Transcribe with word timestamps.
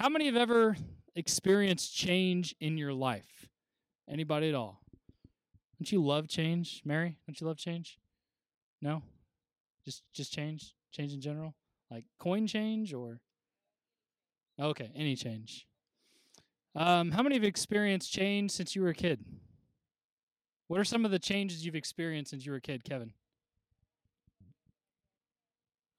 How 0.00 0.08
many 0.08 0.24
have 0.24 0.36
ever 0.36 0.78
experienced 1.14 1.94
change 1.94 2.54
in 2.58 2.78
your 2.78 2.94
life? 2.94 3.50
Anybody 4.08 4.48
at 4.48 4.54
all? 4.54 4.80
Don't 5.78 5.92
you 5.92 6.02
love 6.02 6.26
change, 6.26 6.80
Mary? 6.86 7.18
Don't 7.26 7.38
you 7.38 7.46
love 7.46 7.58
change? 7.58 7.98
No? 8.80 9.02
Just 9.84 10.02
just 10.14 10.32
change? 10.32 10.74
Change 10.90 11.12
in 11.12 11.20
general? 11.20 11.54
Like 11.90 12.04
coin 12.18 12.46
change 12.46 12.94
or 12.94 13.20
Okay, 14.58 14.90
any 14.96 15.16
change. 15.16 15.66
Um, 16.74 17.10
how 17.10 17.22
many 17.22 17.34
have 17.34 17.44
experienced 17.44 18.10
change 18.10 18.52
since 18.52 18.74
you 18.74 18.80
were 18.80 18.88
a 18.88 18.94
kid? 18.94 19.22
What 20.68 20.80
are 20.80 20.84
some 20.84 21.04
of 21.04 21.10
the 21.10 21.18
changes 21.18 21.66
you've 21.66 21.74
experienced 21.74 22.30
since 22.30 22.46
you 22.46 22.52
were 22.52 22.58
a 22.58 22.62
kid, 22.62 22.84
Kevin? 22.84 23.12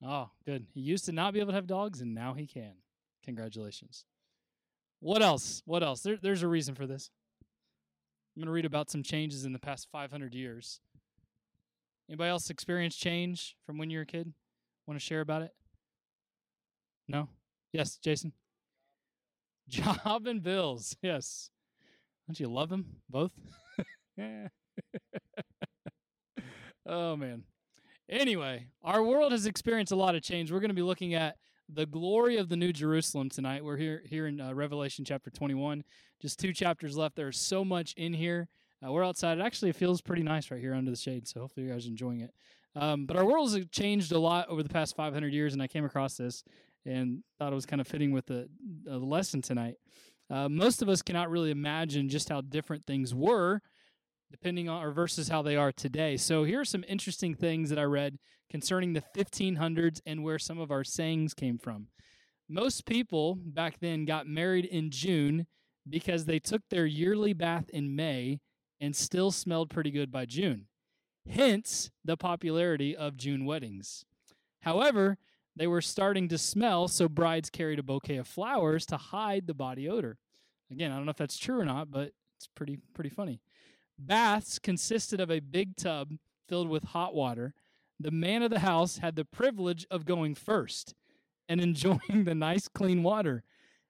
Oh, 0.04 0.30
good. 0.44 0.66
He 0.74 0.80
used 0.80 1.04
to 1.04 1.12
not 1.12 1.34
be 1.34 1.38
able 1.38 1.52
to 1.52 1.54
have 1.54 1.68
dogs, 1.68 2.00
and 2.00 2.12
now 2.12 2.34
he 2.34 2.48
can. 2.48 2.81
Congratulations. 3.24 4.04
What 5.00 5.22
else? 5.22 5.62
What 5.64 5.82
else? 5.82 6.00
There, 6.02 6.16
there's 6.20 6.42
a 6.42 6.48
reason 6.48 6.74
for 6.74 6.86
this. 6.86 7.10
I'm 8.34 8.40
going 8.40 8.46
to 8.46 8.52
read 8.52 8.64
about 8.64 8.90
some 8.90 9.02
changes 9.02 9.44
in 9.44 9.52
the 9.52 9.58
past 9.58 9.88
500 9.90 10.34
years. 10.34 10.80
Anybody 12.08 12.30
else 12.30 12.50
experience 12.50 12.96
change 12.96 13.56
from 13.66 13.78
when 13.78 13.90
you 13.90 13.98
were 13.98 14.02
a 14.02 14.06
kid? 14.06 14.32
Want 14.86 14.98
to 14.98 15.04
share 15.04 15.20
about 15.20 15.42
it? 15.42 15.52
No? 17.08 17.28
Yes, 17.72 17.98
Jason? 17.98 18.32
Job 19.68 20.26
and 20.26 20.42
bills. 20.42 20.96
Yes. 21.02 21.50
Don't 22.26 22.40
you 22.40 22.48
love 22.48 22.68
them 22.68 22.86
both? 23.08 23.32
oh, 26.86 27.16
man. 27.16 27.44
Anyway, 28.08 28.66
our 28.82 29.02
world 29.02 29.32
has 29.32 29.46
experienced 29.46 29.92
a 29.92 29.96
lot 29.96 30.14
of 30.14 30.22
change. 30.22 30.52
We're 30.52 30.60
going 30.60 30.68
to 30.70 30.74
be 30.74 30.82
looking 30.82 31.14
at 31.14 31.36
the 31.68 31.86
glory 31.86 32.36
of 32.36 32.48
the 32.48 32.56
New 32.56 32.72
Jerusalem 32.72 33.28
tonight. 33.28 33.64
We're 33.64 33.76
here 33.76 34.02
here 34.06 34.26
in 34.26 34.40
uh, 34.40 34.52
Revelation 34.54 35.04
chapter 35.04 35.30
21. 35.30 35.84
Just 36.20 36.38
two 36.38 36.52
chapters 36.52 36.96
left. 36.96 37.16
There's 37.16 37.38
so 37.38 37.64
much 37.64 37.94
in 37.96 38.12
here. 38.12 38.48
Uh, 38.84 38.92
we're 38.92 39.04
outside. 39.04 39.38
It 39.38 39.42
actually 39.42 39.72
feels 39.72 40.00
pretty 40.00 40.22
nice 40.22 40.50
right 40.50 40.60
here 40.60 40.74
under 40.74 40.90
the 40.90 40.96
shade. 40.96 41.28
So 41.28 41.40
hopefully 41.40 41.66
you 41.66 41.72
guys 41.72 41.86
are 41.86 41.90
enjoying 41.90 42.20
it. 42.20 42.32
Um, 42.74 43.06
but 43.06 43.16
our 43.16 43.24
world 43.24 43.52
has 43.52 43.66
changed 43.70 44.12
a 44.12 44.18
lot 44.18 44.48
over 44.48 44.62
the 44.62 44.68
past 44.68 44.96
500 44.96 45.32
years, 45.32 45.52
and 45.52 45.62
I 45.62 45.66
came 45.66 45.84
across 45.84 46.16
this 46.16 46.42
and 46.86 47.22
thought 47.38 47.52
it 47.52 47.54
was 47.54 47.66
kind 47.66 47.80
of 47.80 47.86
fitting 47.86 48.12
with 48.12 48.26
the, 48.26 48.48
the 48.84 48.98
lesson 48.98 49.42
tonight. 49.42 49.76
Uh, 50.30 50.48
most 50.48 50.82
of 50.82 50.88
us 50.88 51.02
cannot 51.02 51.30
really 51.30 51.50
imagine 51.50 52.08
just 52.08 52.28
how 52.28 52.40
different 52.40 52.84
things 52.84 53.14
were 53.14 53.60
depending 54.32 54.68
on 54.68 54.82
or 54.82 54.90
versus 54.90 55.28
how 55.28 55.42
they 55.42 55.56
are 55.56 55.70
today. 55.70 56.16
So 56.16 56.42
here 56.42 56.60
are 56.60 56.64
some 56.64 56.84
interesting 56.88 57.34
things 57.34 57.70
that 57.70 57.78
I 57.78 57.84
read 57.84 58.18
concerning 58.50 58.92
the 58.92 59.04
1500s 59.16 60.00
and 60.04 60.24
where 60.24 60.38
some 60.38 60.58
of 60.58 60.70
our 60.70 60.82
sayings 60.82 61.34
came 61.34 61.58
from. 61.58 61.86
Most 62.48 62.84
people 62.84 63.38
back 63.40 63.78
then 63.80 64.04
got 64.04 64.26
married 64.26 64.64
in 64.64 64.90
June 64.90 65.46
because 65.88 66.24
they 66.24 66.38
took 66.38 66.62
their 66.68 66.86
yearly 66.86 67.32
bath 67.32 67.68
in 67.70 67.94
May 67.94 68.40
and 68.80 68.96
still 68.96 69.30
smelled 69.30 69.70
pretty 69.70 69.90
good 69.90 70.10
by 70.10 70.26
June. 70.26 70.66
Hence 71.28 71.90
the 72.04 72.16
popularity 72.16 72.96
of 72.96 73.16
June 73.16 73.44
weddings. 73.44 74.04
However, 74.62 75.18
they 75.54 75.66
were 75.66 75.80
starting 75.80 76.28
to 76.28 76.38
smell, 76.38 76.88
so 76.88 77.08
brides 77.08 77.50
carried 77.50 77.78
a 77.78 77.82
bouquet 77.82 78.16
of 78.16 78.26
flowers 78.26 78.86
to 78.86 78.96
hide 78.96 79.46
the 79.46 79.54
body 79.54 79.88
odor. 79.88 80.18
Again, 80.70 80.90
I 80.90 80.96
don't 80.96 81.04
know 81.04 81.10
if 81.10 81.16
that's 81.16 81.38
true 81.38 81.60
or 81.60 81.64
not, 81.64 81.90
but 81.90 82.12
it's 82.36 82.48
pretty 82.54 82.78
pretty 82.94 83.10
funny. 83.10 83.40
Baths 83.98 84.58
consisted 84.58 85.20
of 85.20 85.30
a 85.30 85.40
big 85.40 85.76
tub 85.76 86.12
filled 86.48 86.68
with 86.68 86.84
hot 86.84 87.14
water. 87.14 87.54
The 88.00 88.10
man 88.10 88.42
of 88.42 88.50
the 88.50 88.60
house 88.60 88.98
had 88.98 89.16
the 89.16 89.24
privilege 89.24 89.86
of 89.90 90.04
going 90.04 90.34
first 90.34 90.94
and 91.48 91.60
enjoying 91.62 92.24
the 92.24 92.34
nice 92.34 92.68
clean 92.68 93.02
water. 93.02 93.44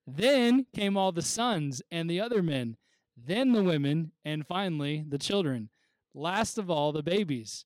Then 0.07 0.67
came 0.75 0.97
all 0.97 1.13
the 1.13 1.23
sons 1.23 1.83
and 1.91 2.11
the 2.11 2.21
other 2.21 2.43
men, 2.43 2.77
then 3.17 3.53
the 3.53 3.63
women, 3.63 4.13
and 4.25 4.47
finally 4.47 5.05
the 5.09 5.19
children. 5.19 5.71
Last 6.15 6.59
of 6.59 6.71
all, 6.71 6.93
the 6.93 7.03
babies. 7.03 7.65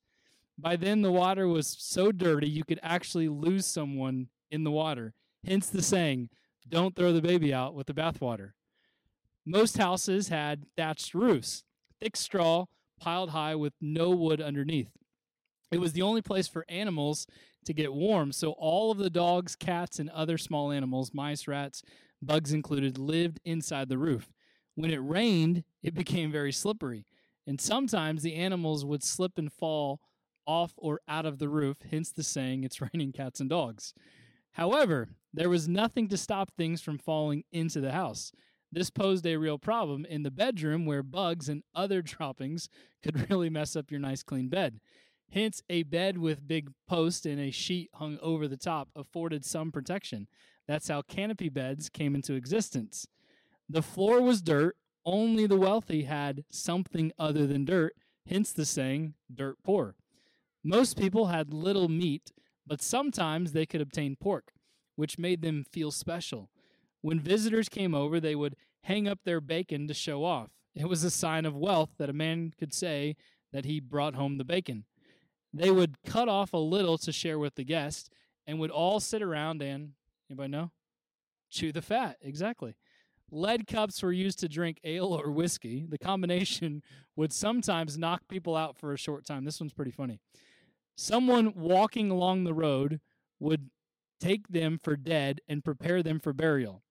By 0.59 0.77
then, 0.77 1.03
the 1.03 1.12
water 1.12 1.49
was 1.49 1.66
so 1.66 2.12
dirty 2.12 2.49
you 2.49 2.65
could 2.65 2.81
actually 2.82 3.28
lose 3.28 3.66
someone 3.66 4.28
in 4.50 4.65
the 4.65 4.71
water. 4.71 5.15
Hence 5.44 5.69
the 5.69 5.82
saying, 5.82 6.31
don't 6.69 6.97
throw 6.97 7.12
the 7.12 7.22
baby 7.22 7.53
out 7.53 7.75
with 7.75 7.87
the 7.87 7.94
bathwater. 7.94 8.53
Most 9.44 9.78
houses 9.78 10.28
had 10.28 10.66
thatched 10.77 11.15
roofs 11.15 11.65
thick 12.01 12.17
straw 12.17 12.67
piled 13.01 13.31
high 13.31 13.55
with 13.55 13.75
no 13.81 14.11
wood 14.11 14.41
underneath. 14.41 14.91
It 15.71 15.79
was 15.79 15.93
the 15.93 16.03
only 16.03 16.23
place 16.23 16.49
for 16.49 16.65
animals 16.69 17.27
to 17.65 17.75
get 17.75 17.93
warm, 17.93 18.33
so 18.33 18.53
all 18.53 18.91
of 18.91 18.99
the 18.99 19.11
dogs, 19.11 19.57
cats, 19.57 19.99
and 19.99 20.09
other 20.11 20.39
small 20.39 20.71
animals, 20.71 21.12
mice, 21.12 21.49
rats, 21.49 21.83
bugs 22.23 22.53
included, 22.53 22.99
lived 22.99 23.41
inside 23.45 23.89
the 23.89 23.99
roof. 23.99 24.33
When 24.77 24.91
it 24.91 24.99
rained, 24.99 25.65
it 25.83 25.95
became 25.95 26.31
very 26.31 26.53
slippery, 26.53 27.06
and 27.47 27.61
sometimes 27.61 28.23
the 28.23 28.35
animals 28.35 28.85
would 28.85 29.03
slip 29.03 29.39
and 29.39 29.53
fall 29.53 30.01
off 30.47 30.73
or 30.77 31.01
out 31.09 31.27
of 31.27 31.39
the 31.39 31.49
roof, 31.49 31.79
hence 31.91 32.12
the 32.12 32.23
saying, 32.23 32.62
it's 32.62 32.81
raining 32.95 33.12
cats 33.12 33.41
and 33.41 33.51
dogs. 33.51 33.93
However, 34.53 35.09
there 35.35 35.51
was 35.51 35.69
nothing 35.69 36.09
to 36.09 36.17
stop 36.17 36.51
things 36.56 36.81
from 36.81 36.99
falling 36.99 37.45
into 37.53 37.81
the 37.81 37.93
house. 37.93 38.33
This 38.76 38.91
posed 38.91 39.26
a 39.26 39.38
real 39.38 39.56
problem 39.56 40.04
in 40.04 40.22
the 40.22 40.31
bedroom 40.31 40.84
where 40.84 41.03
bugs 41.03 41.48
and 41.48 41.62
other 41.75 42.03
droppings 42.03 42.69
could 43.03 43.31
really 43.31 43.48
mess 43.48 43.75
up 43.75 43.91
your 43.91 44.00
nice 44.00 44.22
clean 44.22 44.50
bed. 44.50 44.81
Hence, 45.32 45.62
a 45.70 45.82
bed 45.84 46.19
with 46.19 46.47
big 46.47 46.69
posts 46.87 47.25
and 47.25 47.41
a 47.41 47.50
sheet 47.50 47.88
hung 47.94 48.19
over 48.20 48.47
the 48.47 48.59
top 48.59 48.91
afforded 48.94 49.47
some 49.47 49.72
protection. 49.72 50.28
That's 50.69 50.88
how 50.88 51.00
canopy 51.00 51.48
beds 51.48 51.88
came 51.88 52.14
into 52.14 52.34
existence. 52.34 53.06
The 53.66 53.81
floor 53.81 54.20
was 54.20 54.42
dirt, 54.42 54.76
only 55.06 55.47
the 55.47 55.56
wealthy 55.56 56.03
had 56.03 56.44
something 56.50 57.12
other 57.19 57.47
than 57.47 57.64
dirt, 57.64 57.94
hence 58.28 58.53
the 58.53 58.66
saying, 58.66 59.14
dirt 59.34 59.56
poor. 59.64 59.94
Most 60.62 60.98
people 60.98 61.28
had 61.28 61.54
little 61.54 61.88
meat, 61.88 62.31
but 62.66 62.82
sometimes 62.82 63.53
they 63.53 63.64
could 63.64 63.81
obtain 63.81 64.16
pork, 64.16 64.53
which 64.97 65.19
made 65.19 65.41
them 65.41 65.64
feel 65.72 65.91
special. 65.91 66.50
When 67.00 67.20
visitors 67.20 67.69
came 67.69 67.94
over, 67.94 68.19
they 68.19 68.34
would 68.34 68.56
hang 68.87 69.09
up 69.09 69.19
their 69.25 69.41
bacon 69.41 69.89
to 69.89 69.95
show 69.95 70.25
off. 70.25 70.51
It 70.75 70.89
was 70.89 71.03
a 71.03 71.11
sign 71.11 71.45
of 71.45 71.57
wealth 71.57 71.91
that 71.99 72.09
a 72.09 72.13
man 72.15 72.53
could 72.57 72.73
say 72.73 73.17
that 73.53 73.65
he 73.65 73.81
brought 73.81 74.15
home 74.15 74.39
the 74.39 74.45
bacon. 74.45 74.85
They 75.53 75.73
would 75.73 75.97
cut 76.07 76.29
off 76.29 76.53
a 76.53 76.59
little 76.59 76.97
to 76.99 77.11
share 77.11 77.39
with 77.39 77.57
the 77.57 77.65
guest 77.65 78.11
and 78.47 78.61
would 78.61 78.71
all 78.71 79.01
sit 79.01 79.23
around 79.23 79.61
and, 79.61 79.93
anybody 80.31 80.51
know? 80.51 80.71
Chew 81.51 81.73
the 81.73 81.83
fat, 81.83 82.19
exactly. 82.21 82.77
Lead 83.33 83.67
cups 83.67 84.03
were 84.05 84.13
used 84.13 84.39
to 84.39 84.49
drink 84.49 84.79
ale 84.85 85.21
or 85.21 85.33
whiskey. 85.33 85.85
The 85.89 85.99
combination 85.99 86.83
would 87.17 87.33
sometimes 87.33 87.99
knock 87.99 88.23
people 88.29 88.55
out 88.55 88.77
for 88.77 88.93
a 88.93 88.99
short 88.99 89.27
time. 89.27 89.45
This 89.45 89.59
one's 89.59 89.73
pretty 89.73 89.91
funny. 89.91 90.21
Someone 90.97 91.55
walking 91.57 92.11
along 92.11 92.45
the 92.45 92.55
road 92.55 93.01
would 93.41 93.69
take 94.21 94.47
them 94.47 94.79
for 94.81 94.97
dead 94.97 95.41
and 95.49 95.65
prepare 95.65 96.05
them 96.05 96.21
for 96.21 96.33
burial. 96.33 96.83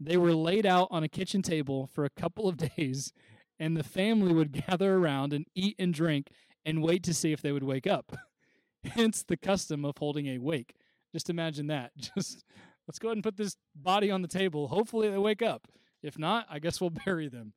They 0.00 0.16
were 0.16 0.34
laid 0.34 0.66
out 0.66 0.88
on 0.90 1.02
a 1.02 1.08
kitchen 1.08 1.42
table 1.42 1.88
for 1.92 2.04
a 2.04 2.10
couple 2.10 2.48
of 2.48 2.56
days, 2.76 3.12
and 3.58 3.76
the 3.76 3.84
family 3.84 4.32
would 4.32 4.66
gather 4.66 4.96
around 4.96 5.32
and 5.32 5.46
eat 5.54 5.76
and 5.78 5.92
drink 5.94 6.28
and 6.64 6.82
wait 6.82 7.02
to 7.04 7.14
see 7.14 7.32
if 7.32 7.40
they 7.42 7.52
would 7.52 7.62
wake 7.62 7.86
up. 7.86 8.16
Hence 8.84 9.22
the 9.22 9.36
custom 9.36 9.84
of 9.84 9.96
holding 9.98 10.26
a 10.26 10.38
wake. 10.38 10.74
Just 11.12 11.30
imagine 11.30 11.68
that. 11.68 11.92
Just 12.16 12.44
let's 12.86 12.98
go 12.98 13.08
ahead 13.08 13.16
and 13.16 13.24
put 13.24 13.36
this 13.36 13.56
body 13.74 14.10
on 14.10 14.22
the 14.22 14.28
table. 14.28 14.68
Hopefully 14.68 15.08
they 15.08 15.18
wake 15.18 15.42
up. 15.42 15.68
If 16.02 16.18
not, 16.18 16.46
I 16.50 16.58
guess 16.58 16.80
we'll 16.80 16.90
bury 16.90 17.28
them. 17.28 17.54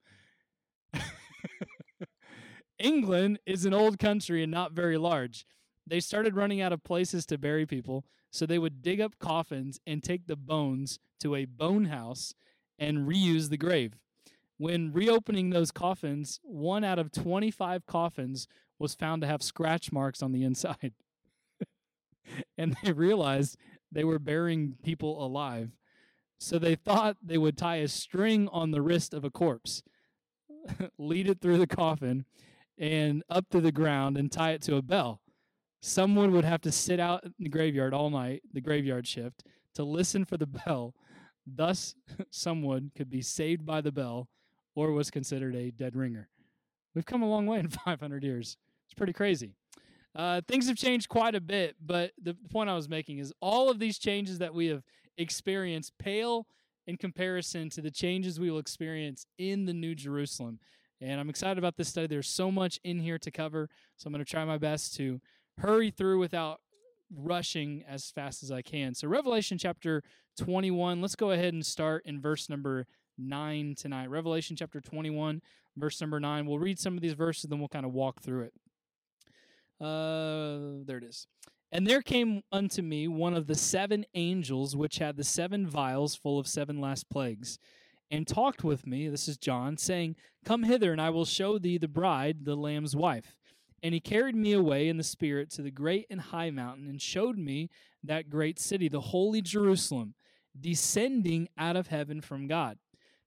England 2.80 3.40
is 3.46 3.66
an 3.66 3.74
old 3.74 4.00
country 4.00 4.44
and 4.44 4.52
not 4.52 4.72
very 4.72 4.98
large. 4.98 5.46
They 5.88 6.02
started 6.02 6.36
running 6.36 6.60
out 6.60 6.74
of 6.74 6.84
places 6.84 7.26
to 7.28 7.38
bury 7.38 7.66
people, 7.66 8.06
so 8.30 8.46
they 8.46 8.60
would 8.60 8.82
dig 8.82 9.00
up 9.00 9.20
coffins 9.20 9.80
and 9.88 10.04
take 10.04 10.28
the 10.28 10.36
bones 10.36 11.00
to 11.22 11.36
a 11.36 11.46
bone 11.46 11.86
house 11.86 12.34
and 12.78 13.08
reuse 13.08 13.50
the 13.50 13.58
grave. 13.58 13.94
When 14.58 14.92
reopening 14.92 15.52
those 15.52 15.72
coffins, 15.72 16.40
one 16.44 16.84
out 16.84 17.00
of 17.00 17.12
25 17.12 17.86
coffins 17.86 18.48
was 18.80 18.96
found 18.96 19.22
to 19.22 19.28
have 19.28 19.42
scratch 19.42 19.92
marks 19.92 20.22
on 20.22 20.34
the 20.34 20.44
inside. 20.44 20.94
and 22.58 22.76
they 22.84 22.92
realized 22.92 23.58
they 23.92 24.04
were 24.04 24.20
burying 24.20 24.76
people 24.84 25.24
alive. 25.24 25.72
So 26.40 26.60
they 26.60 26.76
thought 26.76 27.18
they 27.24 27.38
would 27.38 27.58
tie 27.58 27.78
a 27.78 27.88
string 27.88 28.48
on 28.52 28.72
the 28.72 28.82
wrist 28.82 29.14
of 29.14 29.24
a 29.24 29.32
corpse, 29.32 29.84
lead 30.98 31.30
it 31.30 31.40
through 31.40 31.58
the 31.60 31.68
coffin 31.68 32.26
and 32.78 33.24
up 33.30 33.50
to 33.52 33.62
the 33.62 33.72
ground 33.72 34.18
and 34.18 34.32
tie 34.32 34.52
it 34.52 34.62
to 34.64 34.76
a 34.76 34.82
bell. 34.82 35.22
Someone 35.88 36.34
would 36.34 36.44
have 36.44 36.60
to 36.64 36.72
sit 36.72 37.00
out 37.00 37.24
in 37.24 37.32
the 37.40 37.48
graveyard 37.48 37.94
all 37.94 38.10
night, 38.10 38.44
the 38.52 38.60
graveyard 38.60 39.08
shift, 39.08 39.46
to 39.74 39.86
listen 39.86 40.26
for 40.26 40.36
the 40.36 40.46
bell. 40.66 40.94
Thus, 41.46 41.96
someone 42.30 42.92
could 42.94 43.10
be 43.10 43.22
saved 43.22 43.66
by 43.66 43.80
the 43.80 43.94
bell 43.94 44.28
or 44.76 44.92
was 44.92 45.10
considered 45.10 45.56
a 45.56 45.72
dead 45.72 45.96
ringer. 45.96 46.28
We've 46.94 47.06
come 47.06 47.24
a 47.24 47.30
long 47.30 47.46
way 47.46 47.60
in 47.60 47.70
500 47.86 48.22
years. 48.22 48.58
It's 48.86 48.96
pretty 48.96 49.14
crazy. 49.14 49.54
Uh, 50.14 50.42
things 50.46 50.68
have 50.68 50.76
changed 50.76 51.08
quite 51.08 51.36
a 51.36 51.42
bit, 51.42 51.78
but 51.80 52.12
the 52.22 52.36
point 52.52 52.70
I 52.70 52.76
was 52.76 52.90
making 52.90 53.20
is 53.20 53.32
all 53.40 53.70
of 53.70 53.80
these 53.80 53.98
changes 53.98 54.40
that 54.40 54.54
we 54.54 54.68
have 54.68 54.84
experienced 55.18 55.94
pale 55.98 56.48
in 56.86 56.98
comparison 56.98 57.70
to 57.70 57.82
the 57.82 57.92
changes 57.92 58.42
we 58.42 58.52
will 58.52 58.60
experience 58.60 59.26
in 59.38 59.64
the 59.64 59.74
New 59.74 59.96
Jerusalem. 59.96 60.60
And 61.00 61.20
I'm 61.22 61.30
excited 61.30 61.58
about 61.58 61.78
this 61.78 61.88
study. 61.88 62.08
There's 62.08 62.28
so 62.28 62.52
much 62.52 62.78
in 62.84 63.00
here 63.00 63.20
to 63.20 63.32
cover, 63.32 63.70
so 63.96 64.08
I'm 64.08 64.14
going 64.14 64.26
to 64.26 64.30
try 64.30 64.44
my 64.44 64.58
best 64.58 64.96
to 64.98 65.22
hurry 65.60 65.92
through 65.92 66.20
without 66.20 66.62
rushing 67.16 67.84
as 67.88 68.12
fast 68.12 68.44
as 68.44 68.52
I 68.52 68.62
can. 68.62 68.94
So, 68.94 69.08
Revelation 69.08 69.58
chapter 69.58 70.04
21, 70.38 71.02
let's 71.02 71.16
go 71.16 71.32
ahead 71.32 71.54
and 71.54 71.66
start 71.66 72.04
in 72.06 72.22
verse 72.22 72.50
number 72.50 72.86
9 73.18 73.76
tonight. 73.76 74.10
Revelation 74.10 74.56
chapter 74.56 74.82
21, 74.82 75.42
verse 75.76 76.00
number 76.02 76.20
9. 76.20 76.46
We'll 76.46 76.60
read 76.60 76.80
some 76.80 76.96
of 76.96 77.02
these 77.02 77.14
verses, 77.14 77.50
then 77.50 77.60
we'll 77.60 77.68
kind 77.68 77.86
of 77.86 77.94
walk 77.94 78.22
through 78.22 78.44
it. 78.44 78.54
Uh, 79.80 80.84
there 80.86 80.98
it 80.98 81.04
is. 81.04 81.28
And 81.72 81.86
there 81.86 82.02
came 82.02 82.44
unto 82.52 82.82
me 82.82 83.08
one 83.08 83.34
of 83.34 83.48
the 83.48 83.56
seven 83.56 84.06
angels 84.14 84.76
which 84.76 85.00
had 85.00 85.18
the 85.18 85.24
seven 85.24 85.68
vials 85.68 86.16
full 86.16 86.40
of 86.40 86.48
seven 86.48 86.80
last 86.80 87.10
plagues, 87.10 87.60
and 88.10 88.26
talked 88.26 88.64
with 88.64 88.88
me, 88.88 89.10
this 89.10 89.28
is 89.28 89.38
John, 89.38 89.78
saying, 89.78 90.16
Come 90.46 90.64
hither, 90.64 90.94
and 90.94 91.02
I 91.02 91.10
will 91.10 91.26
show 91.26 91.58
thee 91.58 91.78
the 91.78 91.90
bride, 91.90 92.46
the 92.46 92.56
Lamb's 92.56 92.96
wife. 92.96 93.37
And 93.84 93.94
he 93.94 94.00
carried 94.00 94.36
me 94.36 94.54
away 94.54 94.88
in 94.88 94.98
the 94.98 95.04
Spirit 95.04 95.52
to 95.52 95.62
the 95.62 95.72
great 95.72 96.08
and 96.10 96.20
high 96.20 96.50
mountain, 96.50 96.88
and 96.88 97.02
showed 97.02 97.38
me 97.38 97.70
that 98.04 98.30
great 98.30 98.60
city, 98.60 98.90
the 98.90 99.02
holy 99.02 99.42
Jerusalem, 99.42 100.16
descending 100.60 101.48
out 101.58 101.76
of 101.76 101.88
heaven 101.88 102.22
from 102.22 102.48
God, 102.48 102.78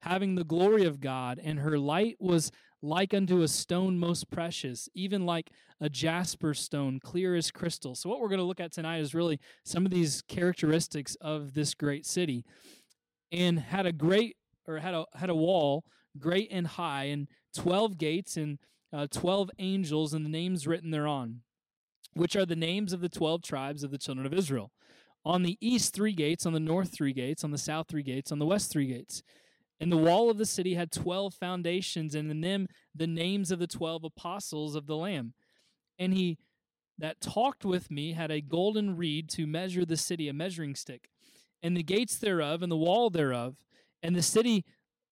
having 0.03 0.35
the 0.35 0.45
glory 0.45 0.85
of 0.85 1.01
God, 1.01 1.41
and 1.43 1.61
her 1.61 1.79
light 1.79 2.17
was 2.19 2.51
like 2.83 3.13
unto 3.13 3.43
a 3.43 3.49
stone 3.49 3.99
most 3.99 4.31
precious, 4.31 4.89
even 4.95 5.27
like 5.27 5.51
a 5.81 5.89
jasper 5.89 6.55
stone, 6.55 6.99
clear 6.99 7.35
as 7.35 7.51
crystal. 7.51 7.95
So, 7.95 8.09
what 8.09 8.21
we're 8.21 8.29
going 8.29 8.39
to 8.39 8.45
look 8.45 8.61
at 8.61 8.73
tonight 8.73 9.01
is 9.01 9.15
really 9.15 9.39
some 9.65 9.85
of 9.85 9.93
these 9.93 10.23
characteristics 10.23 11.15
of 11.21 11.55
this 11.55 11.75
great 11.75 12.07
city. 12.07 12.45
And 13.33 13.61
had 13.61 13.87
a 13.87 13.93
great, 13.93 14.37
or 14.67 14.79
had 14.79 14.95
a, 14.95 15.05
had 15.15 15.31
a 15.31 15.35
wall 15.35 15.85
great 16.19 16.49
and 16.51 16.67
high, 16.67 17.05
and 17.05 17.29
12 17.55 17.97
gates, 17.99 18.37
and 18.37 18.59
uh, 18.93 19.07
12 19.11 19.51
angels, 19.59 20.15
and 20.15 20.25
the 20.25 20.31
names 20.31 20.67
written 20.67 20.91
thereon, 20.91 21.41
which 22.15 22.37
are 22.37 22.47
the 22.47 22.57
names 22.57 22.93
of 22.93 23.01
the 23.01 23.09
12 23.09 23.43
tribes 23.43 23.83
of 23.83 23.91
the 23.91 23.99
children 23.99 24.27
of 24.27 24.35
Israel. 24.35 24.73
On 25.25 25.43
the 25.43 25.59
east, 25.61 25.95
three 25.95 26.13
gates, 26.13 26.47
on 26.47 26.53
the 26.53 26.61
north, 26.61 26.93
three 26.93 27.13
gates, 27.13 27.45
on 27.45 27.51
the 27.51 27.59
south, 27.59 27.87
three 27.89 28.03
gates, 28.03 28.33
on 28.33 28.39
the 28.39 28.47
west, 28.47 28.71
three 28.71 28.87
gates. 28.87 29.23
And 29.79 29.91
the 29.91 29.97
wall 29.97 30.31
of 30.31 30.39
the 30.39 30.47
city 30.47 30.75
had 30.75 30.93
12 30.93 31.35
foundations, 31.35 32.15
and 32.15 32.31
in 32.31 32.41
them 32.41 32.69
the 32.95 33.07
names 33.07 33.51
of 33.51 33.59
the 33.59 33.67
12 33.67 34.05
apostles 34.05 34.75
of 34.75 34.87
the 34.87 34.97
Lamb. 34.97 35.35
And 35.99 36.15
he 36.15 36.39
that 36.99 37.21
talked 37.21 37.65
with 37.65 37.91
me 37.91 38.13
had 38.13 38.31
a 38.31 38.43
golden 38.43 38.97
reed 38.97 39.29
to 39.31 39.47
measure 39.47 39.87
the 39.87 39.97
city, 39.97 40.29
a 40.29 40.35
measuring 40.35 40.75
stick, 40.75 41.09
and 41.63 41.77
the 41.77 41.83
gates 41.83 42.19
thereof, 42.19 42.63
and 42.63 42.71
the 42.71 42.77
wall 42.77 43.11
thereof. 43.11 43.57
And 44.03 44.15
the 44.15 44.23
city 44.23 44.65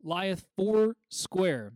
lieth 0.03 0.45
four 0.57 0.97
square, 1.09 1.73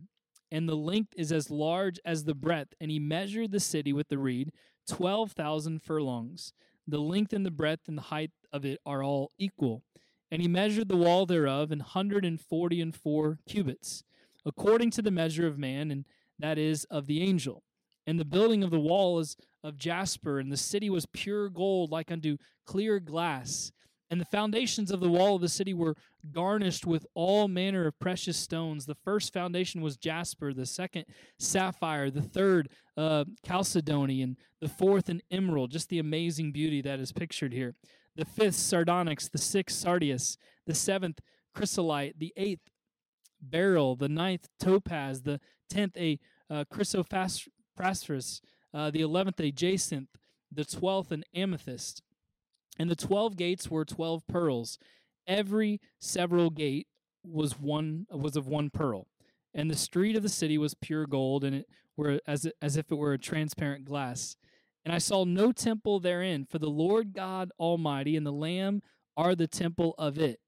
and 0.53 0.69
the 0.69 0.75
length 0.75 1.15
is 1.17 1.31
as 1.31 1.49
large 1.49 1.99
as 2.05 2.23
the 2.23 2.35
breadth. 2.35 2.75
And 2.79 2.91
he 2.91 2.99
measured 2.99 3.51
the 3.51 3.59
city 3.59 3.91
with 3.91 4.07
the 4.07 4.19
reed, 4.19 4.51
12,000 4.87 5.81
furlongs. 5.81 6.53
The 6.87 6.99
length 6.99 7.33
and 7.33 7.43
the 7.43 7.51
breadth 7.51 7.87
and 7.87 7.97
the 7.97 8.03
height 8.03 8.29
of 8.51 8.63
it 8.63 8.79
are 8.85 9.03
all 9.03 9.31
equal. 9.39 9.83
And 10.29 10.43
he 10.43 10.47
measured 10.47 10.89
the 10.89 10.95
wall 10.95 11.25
thereof 11.25 11.71
an 11.71 11.79
hundred 11.79 12.23
and 12.23 12.39
forty 12.39 12.81
and 12.81 12.95
four 12.95 13.39
cubits, 13.47 14.03
according 14.45 14.91
to 14.91 15.01
the 15.01 15.11
measure 15.11 15.47
of 15.47 15.57
man, 15.57 15.89
and 15.89 16.05
that 16.37 16.59
is 16.59 16.85
of 16.85 17.07
the 17.07 17.21
angel. 17.21 17.63
And 18.05 18.19
the 18.19 18.25
building 18.25 18.63
of 18.63 18.69
the 18.69 18.79
wall 18.79 19.19
is 19.19 19.35
of 19.63 19.77
jasper, 19.77 20.39
and 20.39 20.51
the 20.51 20.57
city 20.57 20.89
was 20.89 21.07
pure 21.07 21.49
gold, 21.49 21.89
like 21.89 22.11
unto 22.11 22.37
clear 22.65 22.99
glass. 22.99 23.71
And 24.11 24.21
the 24.21 24.25
foundations 24.25 24.91
of 24.91 24.99
the 24.99 25.09
wall 25.09 25.35
of 25.35 25.41
the 25.41 25.49
city 25.49 25.73
were 25.73 25.95
garnished 26.31 26.85
with 26.85 27.05
all 27.15 27.47
manner 27.47 27.87
of 27.87 27.97
precious 27.99 28.37
stones. 28.37 28.85
The 28.85 28.93
first 28.93 29.33
foundation 29.33 29.81
was 29.81 29.97
jasper, 29.97 30.53
the 30.53 30.67
second 30.67 31.05
sapphire, 31.39 32.11
the 32.11 32.21
third 32.21 32.69
uh, 32.95 33.25
chalcedony, 33.43 34.21
and 34.21 34.37
the 34.61 34.69
fourth 34.69 35.09
an 35.09 35.21
emerald. 35.31 35.71
Just 35.71 35.89
the 35.89 35.99
amazing 35.99 36.51
beauty 36.51 36.81
that 36.81 36.99
is 36.99 37.11
pictured 37.11 37.53
here. 37.53 37.73
The 38.15 38.25
fifth 38.25 38.55
sardonyx, 38.55 39.29
the 39.29 39.39
sixth 39.39 39.77
sardius, 39.83 40.37
the 40.67 40.75
seventh 40.75 41.19
chrysolite, 41.55 42.19
the 42.19 42.33
eighth 42.37 42.69
beryl, 43.41 43.95
the 43.95 44.09
ninth 44.09 44.47
topaz, 44.59 45.23
the 45.23 45.39
tenth 45.69 45.97
a 45.97 46.19
uh, 46.49 46.63
uh, 48.75 48.91
the 48.91 49.01
eleventh 49.01 49.39
a 49.39 49.51
jacinth, 49.51 50.09
the 50.51 50.65
twelfth 50.65 51.11
an 51.11 51.23
amethyst. 51.33 52.02
And 52.79 52.89
the 52.89 52.95
twelve 52.95 53.37
gates 53.37 53.69
were 53.69 53.85
twelve 53.85 54.25
pearls. 54.27 54.79
Every 55.27 55.79
several 55.99 56.49
gate 56.49 56.87
was 57.23 57.59
one 57.59 58.07
was 58.11 58.35
of 58.35 58.47
one 58.47 58.69
pearl. 58.69 59.07
And 59.53 59.69
the 59.69 59.75
street 59.75 60.15
of 60.15 60.23
the 60.23 60.29
city 60.29 60.57
was 60.57 60.73
pure 60.73 61.05
gold, 61.05 61.43
and 61.43 61.55
it 61.55 61.69
were 61.95 62.19
as 62.25 62.47
as 62.61 62.75
if 62.77 62.91
it 62.91 62.95
were 62.95 63.13
a 63.13 63.19
transparent 63.19 63.85
glass. 63.85 64.35
And 64.83 64.93
I 64.93 64.97
saw 64.97 65.23
no 65.23 65.51
temple 65.51 65.99
therein, 65.99 66.45
for 66.45 66.59
the 66.59 66.69
Lord 66.69 67.13
God 67.13 67.51
Almighty 67.59 68.17
and 68.17 68.25
the 68.25 68.33
Lamb 68.33 68.81
are 69.15 69.35
the 69.35 69.47
temple 69.47 69.95
of 69.97 70.17
it. 70.17 70.39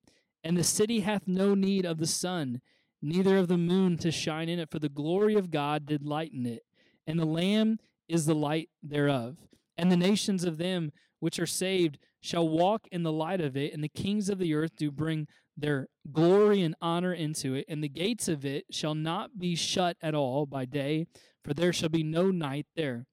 And 0.43 0.57
the 0.57 0.63
city 0.63 1.01
hath 1.01 1.27
no 1.27 1.55
need 1.55 1.85
of 1.85 1.99
the 1.99 2.07
sun, 2.07 2.61
neither 3.01 3.37
of 3.37 3.47
the 3.47 3.57
moon 3.57 3.97
to 3.99 4.11
shine 4.11 4.49
in 4.49 4.59
it, 4.59 4.69
for 4.69 4.79
the 4.79 4.89
glory 4.89 5.35
of 5.35 5.51
God 5.51 5.85
did 5.85 6.03
lighten 6.03 6.45
it. 6.45 6.63
And 7.07 7.19
the 7.19 7.25
Lamb 7.25 7.79
is 8.09 8.25
the 8.25 8.35
light 8.35 8.69
thereof. 8.83 9.37
And 9.77 9.91
the 9.91 9.97
nations 9.97 10.43
of 10.43 10.57
them 10.57 10.91
which 11.19 11.39
are 11.39 11.45
saved 11.45 11.97
shall 12.25 12.47
walk 12.47 12.87
in 12.91 13.03
the 13.03 13.11
light 13.11 13.41
of 13.41 13.55
it, 13.55 13.73
and 13.73 13.83
the 13.83 13.89
kings 13.89 14.29
of 14.29 14.39
the 14.39 14.53
earth 14.53 14.75
do 14.75 14.91
bring 14.91 15.27
their 15.57 15.87
glory 16.11 16.61
and 16.61 16.75
honor 16.81 17.13
into 17.13 17.53
it. 17.53 17.65
And 17.69 17.83
the 17.83 17.89
gates 17.89 18.27
of 18.27 18.45
it 18.45 18.65
shall 18.71 18.95
not 18.95 19.37
be 19.37 19.55
shut 19.55 19.95
at 20.01 20.13
all 20.15 20.45
by 20.45 20.65
day, 20.65 21.07
for 21.43 21.53
there 21.53 21.71
shall 21.71 21.89
be 21.89 22.03
no 22.03 22.31
night 22.31 22.67
there 22.75 23.05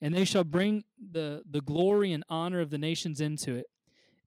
and 0.00 0.14
they 0.14 0.24
shall 0.24 0.44
bring 0.44 0.84
the, 0.98 1.42
the 1.48 1.60
glory 1.60 2.12
and 2.12 2.24
honor 2.28 2.60
of 2.60 2.70
the 2.70 2.78
nations 2.78 3.20
into 3.20 3.54
it. 3.54 3.66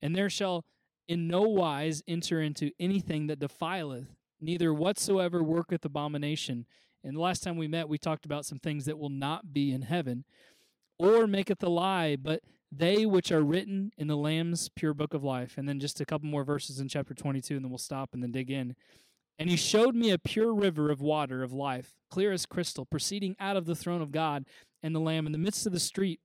And 0.01 0.15
there 0.15 0.29
shall 0.29 0.65
in 1.07 1.27
no 1.27 1.41
wise 1.41 2.01
enter 2.07 2.41
into 2.41 2.71
anything 2.79 3.27
that 3.27 3.39
defileth, 3.39 4.07
neither 4.39 4.73
whatsoever 4.73 5.43
worketh 5.43 5.85
abomination. 5.85 6.65
And 7.03 7.15
the 7.15 7.21
last 7.21 7.43
time 7.43 7.57
we 7.57 7.67
met, 7.67 7.89
we 7.89 7.97
talked 7.97 8.25
about 8.25 8.45
some 8.45 8.59
things 8.59 8.85
that 8.85 8.99
will 8.99 9.09
not 9.09 9.53
be 9.53 9.71
in 9.71 9.83
heaven, 9.83 10.25
or 10.99 11.25
maketh 11.25 11.63
a 11.63 11.69
lie, 11.69 12.15
but 12.15 12.41
they 12.71 13.05
which 13.05 13.31
are 13.31 13.43
written 13.43 13.91
in 13.97 14.07
the 14.07 14.15
Lamb's 14.15 14.69
pure 14.69 14.93
book 14.93 15.13
of 15.13 15.23
life. 15.23 15.55
And 15.57 15.67
then 15.67 15.79
just 15.79 15.99
a 15.99 16.05
couple 16.05 16.29
more 16.29 16.43
verses 16.43 16.79
in 16.79 16.87
chapter 16.87 17.13
22, 17.13 17.55
and 17.55 17.65
then 17.65 17.69
we'll 17.69 17.77
stop 17.77 18.11
and 18.13 18.23
then 18.23 18.31
dig 18.31 18.49
in. 18.49 18.75
And 19.37 19.49
he 19.49 19.55
showed 19.55 19.95
me 19.95 20.11
a 20.11 20.19
pure 20.19 20.53
river 20.53 20.89
of 20.89 21.01
water 21.01 21.43
of 21.43 21.51
life, 21.51 21.95
clear 22.09 22.31
as 22.31 22.45
crystal, 22.45 22.85
proceeding 22.85 23.35
out 23.39 23.57
of 23.57 23.65
the 23.65 23.75
throne 23.75 24.01
of 24.01 24.11
God 24.11 24.45
and 24.83 24.95
the 24.95 24.99
Lamb. 24.99 25.25
In 25.25 25.31
the 25.31 25.37
midst 25.37 25.65
of 25.65 25.73
the 25.73 25.79
street 25.79 26.19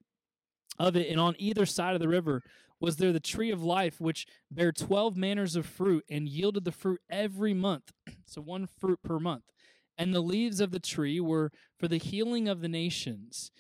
of 0.79 0.97
it, 0.97 1.11
and 1.11 1.19
on 1.19 1.35
either 1.39 1.67
side 1.67 1.95
of 1.95 2.01
the 2.01 2.09
river, 2.09 2.43
was 2.79 2.97
there 2.97 3.13
the 3.13 3.21
tree 3.21 3.51
of 3.51 3.63
life, 3.63 4.01
which 4.01 4.27
bare 4.51 4.73
twelve 4.73 5.17
manners 5.17 5.57
of 5.57 5.65
fruit, 5.65 6.05
and 6.11 6.29
yielded 6.29 6.65
the 6.65 6.73
fruit 6.73 7.01
every 7.11 7.55
month. 7.55 7.93
So 8.29 8.43
one 8.43 8.67
fruit 8.67 8.99
per 9.05 9.21
month. 9.21 9.45
And 9.97 10.13
the 10.13 10.21
leaves 10.21 10.61
of 10.61 10.73
the 10.73 10.81
tree 10.81 11.21
were 11.21 11.53
for 11.79 11.87
the 11.87 11.97
healing 11.97 12.49
of 12.49 12.61
the 12.61 12.69
nations. 12.69 13.53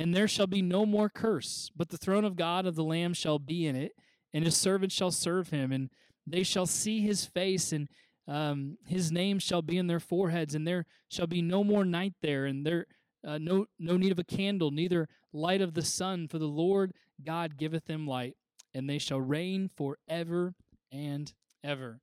And 0.00 0.14
there 0.14 0.28
shall 0.28 0.46
be 0.46 0.62
no 0.62 0.86
more 0.86 1.10
curse, 1.10 1.70
but 1.76 1.90
the 1.90 1.98
throne 1.98 2.24
of 2.24 2.34
God 2.34 2.64
of 2.64 2.74
the 2.74 2.82
Lamb 2.82 3.12
shall 3.12 3.38
be 3.38 3.66
in 3.66 3.76
it, 3.76 3.92
and 4.32 4.46
his 4.46 4.56
servants 4.56 4.94
shall 4.94 5.10
serve 5.10 5.50
him, 5.50 5.72
and 5.72 5.90
they 6.26 6.42
shall 6.42 6.64
see 6.64 7.02
his 7.02 7.26
face, 7.26 7.70
and 7.70 7.86
um, 8.26 8.78
his 8.86 9.12
name 9.12 9.38
shall 9.38 9.60
be 9.60 9.76
in 9.76 9.88
their 9.88 10.00
foreheads, 10.00 10.54
and 10.54 10.66
there 10.66 10.86
shall 11.10 11.26
be 11.26 11.42
no 11.42 11.62
more 11.62 11.84
night 11.84 12.14
there, 12.22 12.46
and 12.46 12.66
there 12.66 12.86
uh, 13.26 13.36
no 13.36 13.66
no 13.78 13.98
need 13.98 14.10
of 14.10 14.18
a 14.18 14.24
candle, 14.24 14.70
neither 14.70 15.06
light 15.34 15.60
of 15.60 15.74
the 15.74 15.82
sun, 15.82 16.28
for 16.28 16.38
the 16.38 16.46
Lord 16.46 16.94
God 17.22 17.58
giveth 17.58 17.84
them 17.84 18.06
light, 18.06 18.36
and 18.72 18.88
they 18.88 18.96
shall 18.96 19.20
reign 19.20 19.68
forever 19.76 20.54
and 20.90 21.30
ever. 21.62 22.00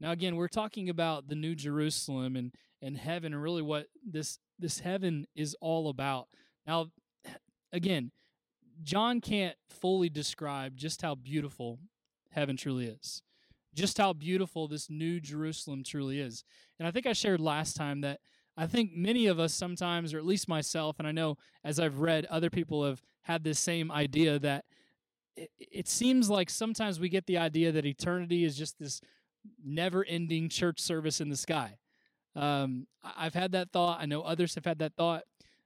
Now 0.00 0.10
again, 0.10 0.34
we're 0.34 0.48
talking 0.48 0.88
about 0.88 1.28
the 1.28 1.36
New 1.36 1.54
Jerusalem 1.54 2.34
and 2.34 2.50
and 2.82 2.98
heaven, 2.98 3.32
and 3.32 3.40
really 3.40 3.62
what 3.62 3.86
this 4.04 4.40
this 4.58 4.80
heaven 4.80 5.28
is 5.36 5.54
all 5.60 5.88
about. 5.88 6.26
Now, 6.66 6.88
again, 7.72 8.10
John 8.82 9.20
can't 9.20 9.56
fully 9.68 10.08
describe 10.08 10.76
just 10.76 11.02
how 11.02 11.14
beautiful 11.14 11.78
heaven 12.30 12.56
truly 12.56 12.86
is, 12.86 13.22
just 13.74 13.98
how 13.98 14.12
beautiful 14.12 14.68
this 14.68 14.90
New 14.90 15.20
Jerusalem 15.20 15.82
truly 15.82 16.20
is. 16.20 16.44
And 16.78 16.86
I 16.86 16.90
think 16.90 17.06
I 17.06 17.12
shared 17.12 17.40
last 17.40 17.76
time 17.76 18.02
that 18.02 18.20
I 18.56 18.66
think 18.66 18.92
many 18.94 19.26
of 19.26 19.38
us 19.38 19.52
sometimes, 19.52 20.14
or 20.14 20.18
at 20.18 20.24
least 20.24 20.48
myself, 20.48 20.96
and 20.98 21.06
I 21.06 21.12
know 21.12 21.36
as 21.64 21.78
I've 21.78 22.00
read, 22.00 22.26
other 22.26 22.50
people 22.50 22.84
have 22.84 23.02
had 23.22 23.44
this 23.44 23.58
same 23.58 23.90
idea 23.90 24.38
that 24.38 24.64
it, 25.36 25.50
it 25.58 25.88
seems 25.88 26.30
like 26.30 26.48
sometimes 26.48 26.98
we 26.98 27.08
get 27.08 27.26
the 27.26 27.38
idea 27.38 27.72
that 27.72 27.84
eternity 27.84 28.44
is 28.44 28.56
just 28.56 28.78
this 28.78 29.00
never 29.62 30.04
ending 30.04 30.48
church 30.48 30.80
service 30.80 31.20
in 31.20 31.28
the 31.28 31.36
sky. 31.36 31.76
Um, 32.34 32.86
I've 33.02 33.34
had 33.34 33.52
that 33.52 33.72
thought. 33.72 34.00
I 34.00 34.06
know 34.06 34.22
others 34.22 34.54
have 34.54 34.64
had 34.64 34.78
that 34.78 34.94
thought, 34.94 35.24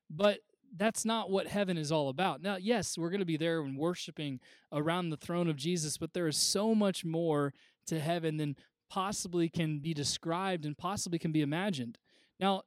but 0.09 0.39
that's 0.77 1.05
not 1.05 1.31
what 1.31 1.49
heaven 1.49 1.77
is 1.77 1.91
all 1.91 2.09
about. 2.09 2.43
Now, 2.43 2.57
yes, 2.57 2.97
we're 2.97 3.11
going 3.11 3.21
to 3.21 3.27
be 3.27 3.37
there 3.37 3.61
and 3.61 3.77
worshiping 3.77 4.41
around 4.73 5.11
the 5.11 5.17
throne 5.17 5.49
of 5.49 5.57
Jesus, 5.57 5.97
but 5.99 6.13
there 6.13 6.29
is 6.29 6.37
so 6.37 6.75
much 6.75 7.05
more 7.05 7.53
to 7.87 7.99
heaven 7.99 8.37
than 8.37 8.57
possibly 8.89 9.49
can 9.49 9.79
be 9.79 9.95
described 9.95 10.65
and 10.65 10.77
possibly 10.77 11.19
can 11.19 11.33
be 11.33 11.43
imagined. 11.43 11.99
Now, 12.39 12.63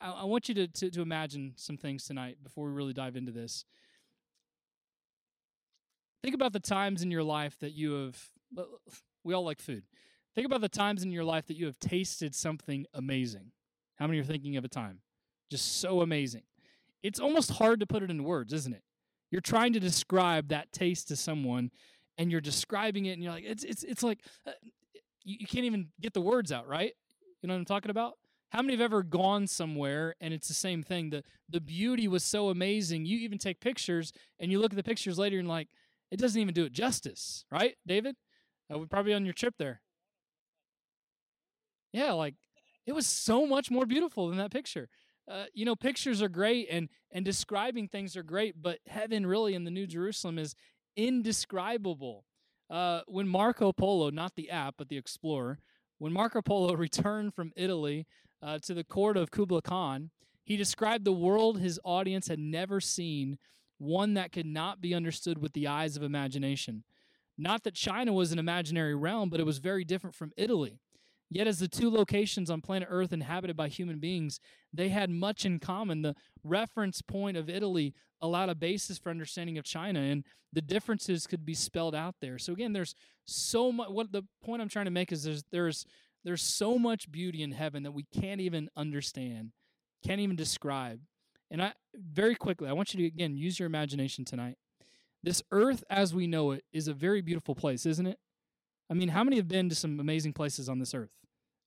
I, 0.00 0.10
I 0.10 0.24
want 0.24 0.48
you 0.48 0.54
to, 0.56 0.68
to, 0.68 0.90
to 0.90 1.02
imagine 1.02 1.54
some 1.56 1.76
things 1.76 2.04
tonight 2.04 2.38
before 2.42 2.66
we 2.66 2.72
really 2.72 2.92
dive 2.92 3.16
into 3.16 3.32
this. 3.32 3.64
Think 6.22 6.34
about 6.34 6.52
the 6.52 6.60
times 6.60 7.02
in 7.02 7.10
your 7.10 7.22
life 7.22 7.58
that 7.60 7.72
you 7.72 7.92
have, 7.92 8.66
we 9.24 9.32
all 9.32 9.44
like 9.44 9.60
food. 9.60 9.84
Think 10.34 10.46
about 10.46 10.60
the 10.60 10.68
times 10.68 11.02
in 11.02 11.10
your 11.10 11.24
life 11.24 11.46
that 11.46 11.56
you 11.56 11.66
have 11.66 11.78
tasted 11.78 12.34
something 12.34 12.86
amazing. 12.92 13.52
How 13.96 14.06
many 14.06 14.18
are 14.20 14.24
thinking 14.24 14.56
of 14.56 14.64
a 14.64 14.68
time? 14.68 15.00
Just 15.50 15.80
so 15.80 16.02
amazing. 16.02 16.42
It's 17.02 17.20
almost 17.20 17.52
hard 17.52 17.80
to 17.80 17.86
put 17.86 18.02
it 18.02 18.10
into 18.10 18.22
words, 18.22 18.52
isn't 18.52 18.74
it? 18.74 18.82
You're 19.30 19.40
trying 19.40 19.72
to 19.74 19.80
describe 19.80 20.48
that 20.48 20.72
taste 20.72 21.08
to 21.08 21.16
someone 21.16 21.70
and 22.18 22.30
you're 22.30 22.40
describing 22.40 23.06
it 23.06 23.12
and 23.12 23.22
you're 23.22 23.32
like, 23.32 23.44
it's, 23.44 23.64
it's, 23.64 23.82
it's 23.84 24.02
like, 24.02 24.20
uh, 24.46 24.52
you, 25.24 25.36
you 25.40 25.46
can't 25.46 25.64
even 25.64 25.88
get 26.00 26.12
the 26.12 26.20
words 26.20 26.52
out, 26.52 26.68
right? 26.68 26.92
You 27.40 27.46
know 27.48 27.54
what 27.54 27.60
I'm 27.60 27.64
talking 27.64 27.90
about? 27.90 28.14
How 28.50 28.62
many 28.62 28.74
have 28.74 28.80
ever 28.80 29.02
gone 29.02 29.46
somewhere 29.46 30.16
and 30.20 30.34
it's 30.34 30.48
the 30.48 30.54
same 30.54 30.82
thing? 30.82 31.10
The 31.10 31.22
the 31.48 31.60
beauty 31.60 32.08
was 32.08 32.24
so 32.24 32.48
amazing. 32.48 33.06
You 33.06 33.18
even 33.18 33.38
take 33.38 33.60
pictures 33.60 34.12
and 34.40 34.50
you 34.50 34.58
look 34.58 34.72
at 34.72 34.76
the 34.76 34.82
pictures 34.82 35.18
later 35.18 35.38
and 35.38 35.48
like, 35.48 35.68
it 36.10 36.18
doesn't 36.18 36.40
even 36.40 36.52
do 36.52 36.64
it 36.64 36.72
justice, 36.72 37.44
right, 37.50 37.76
David? 37.86 38.16
Uh, 38.72 38.78
we're 38.78 38.86
probably 38.86 39.14
on 39.14 39.24
your 39.24 39.34
trip 39.34 39.54
there. 39.58 39.80
Yeah, 41.92 42.12
like 42.12 42.34
it 42.86 42.92
was 42.92 43.06
so 43.06 43.46
much 43.46 43.70
more 43.70 43.86
beautiful 43.86 44.28
than 44.28 44.38
that 44.38 44.50
picture. 44.50 44.88
Uh, 45.28 45.44
you 45.54 45.64
know, 45.64 45.76
pictures 45.76 46.22
are 46.22 46.28
great 46.28 46.68
and 46.70 46.88
and 47.12 47.24
describing 47.24 47.88
things 47.88 48.16
are 48.16 48.22
great, 48.22 48.60
but 48.60 48.78
heaven 48.86 49.26
really 49.26 49.54
in 49.54 49.64
the 49.64 49.70
New 49.70 49.86
Jerusalem 49.86 50.38
is 50.38 50.54
indescribable. 50.96 52.24
Uh, 52.68 53.00
when 53.08 53.26
Marco 53.26 53.72
Polo, 53.72 54.10
not 54.10 54.36
the 54.36 54.50
app, 54.50 54.74
but 54.78 54.88
the 54.88 54.96
explorer, 54.96 55.58
when 55.98 56.12
Marco 56.12 56.40
Polo 56.40 56.74
returned 56.76 57.34
from 57.34 57.52
Italy 57.56 58.06
uh, 58.42 58.58
to 58.60 58.74
the 58.74 58.84
court 58.84 59.16
of 59.16 59.30
Kublai 59.30 59.60
Khan, 59.60 60.10
he 60.44 60.56
described 60.56 61.04
the 61.04 61.12
world 61.12 61.58
his 61.60 61.80
audience 61.84 62.28
had 62.28 62.38
never 62.38 62.80
seen, 62.80 63.38
one 63.78 64.14
that 64.14 64.32
could 64.32 64.46
not 64.46 64.80
be 64.80 64.94
understood 64.94 65.38
with 65.38 65.52
the 65.52 65.66
eyes 65.66 65.96
of 65.96 66.02
imagination. 66.02 66.84
Not 67.36 67.64
that 67.64 67.74
China 67.74 68.12
was 68.12 68.32
an 68.32 68.38
imaginary 68.38 68.94
realm, 68.94 69.30
but 69.30 69.40
it 69.40 69.46
was 69.46 69.58
very 69.58 69.84
different 69.84 70.14
from 70.14 70.32
Italy. 70.36 70.80
Yet, 71.32 71.46
as 71.46 71.60
the 71.60 71.68
two 71.68 71.90
locations 71.90 72.50
on 72.50 72.60
planet 72.60 72.88
Earth 72.90 73.12
inhabited 73.12 73.56
by 73.56 73.68
human 73.68 74.00
beings, 74.00 74.40
they 74.72 74.88
had 74.88 75.10
much 75.10 75.44
in 75.44 75.60
common. 75.60 76.02
The 76.02 76.16
reference 76.42 77.02
point 77.02 77.36
of 77.36 77.48
Italy 77.48 77.94
allowed 78.20 78.48
a 78.48 78.54
basis 78.56 78.98
for 78.98 79.10
understanding 79.10 79.56
of 79.56 79.64
China, 79.64 80.00
and 80.00 80.24
the 80.52 80.60
differences 80.60 81.28
could 81.28 81.46
be 81.46 81.54
spelled 81.54 81.94
out 81.94 82.16
there. 82.20 82.36
So, 82.36 82.52
again, 82.52 82.72
there's 82.72 82.96
so 83.24 83.70
much. 83.70 83.90
What 83.90 84.10
the 84.10 84.24
point 84.44 84.60
I'm 84.60 84.68
trying 84.68 84.86
to 84.86 84.90
make 84.90 85.12
is 85.12 85.22
there's 85.22 85.44
there's 85.52 85.86
there's 86.24 86.42
so 86.42 86.78
much 86.78 87.12
beauty 87.12 87.44
in 87.44 87.52
heaven 87.52 87.84
that 87.84 87.92
we 87.92 88.06
can't 88.12 88.40
even 88.40 88.68
understand, 88.76 89.52
can't 90.04 90.20
even 90.20 90.36
describe. 90.36 91.00
And 91.48 91.62
I 91.62 91.74
very 91.94 92.34
quickly, 92.34 92.68
I 92.68 92.72
want 92.72 92.92
you 92.92 93.00
to 93.00 93.06
again 93.06 93.36
use 93.36 93.60
your 93.60 93.66
imagination 93.66 94.24
tonight. 94.24 94.56
This 95.22 95.42
earth 95.52 95.84
as 95.88 96.12
we 96.12 96.26
know 96.26 96.50
it 96.50 96.64
is 96.72 96.88
a 96.88 96.94
very 96.94 97.20
beautiful 97.20 97.54
place, 97.54 97.86
isn't 97.86 98.06
it? 98.06 98.18
I 98.90 98.94
mean, 98.94 99.10
how 99.10 99.22
many 99.22 99.36
have 99.36 99.46
been 99.46 99.68
to 99.68 99.76
some 99.76 100.00
amazing 100.00 100.32
places 100.32 100.68
on 100.68 100.80
this 100.80 100.92
earth? 100.92 101.10